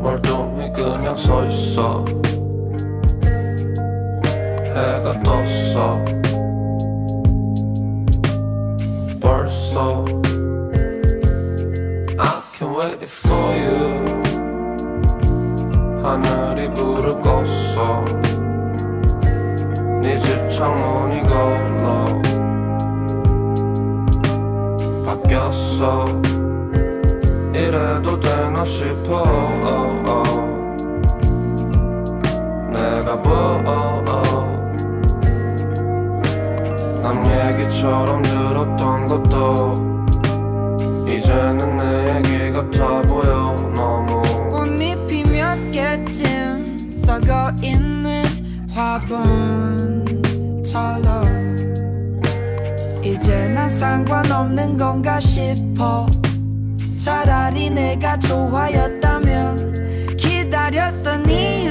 [0.00, 2.04] 멀뚱히 그냥 서 있어.
[4.64, 6.02] 해가 떴어.
[9.20, 10.04] 벌써.
[12.18, 14.11] I can wait for you
[16.02, 18.04] 하늘이 불을 껐어.
[20.00, 22.04] 네집 창문이 걸러
[25.06, 26.06] 바뀌었어.
[27.54, 29.22] 이래도 되나 싶어.
[29.22, 30.52] oh, oh.
[32.72, 34.32] 내가 뭐남
[37.26, 39.74] 얘기처럼 들었던 것도
[41.06, 44.01] 이제는 내 얘기 같아 보여 너
[47.12, 48.24] 썩어 있는
[48.70, 50.22] 화분처럼
[53.04, 56.08] 이제 난 상관없는 건가 싶어.
[57.04, 61.61] 차라리 내가 좋아였다면 기다렸던 이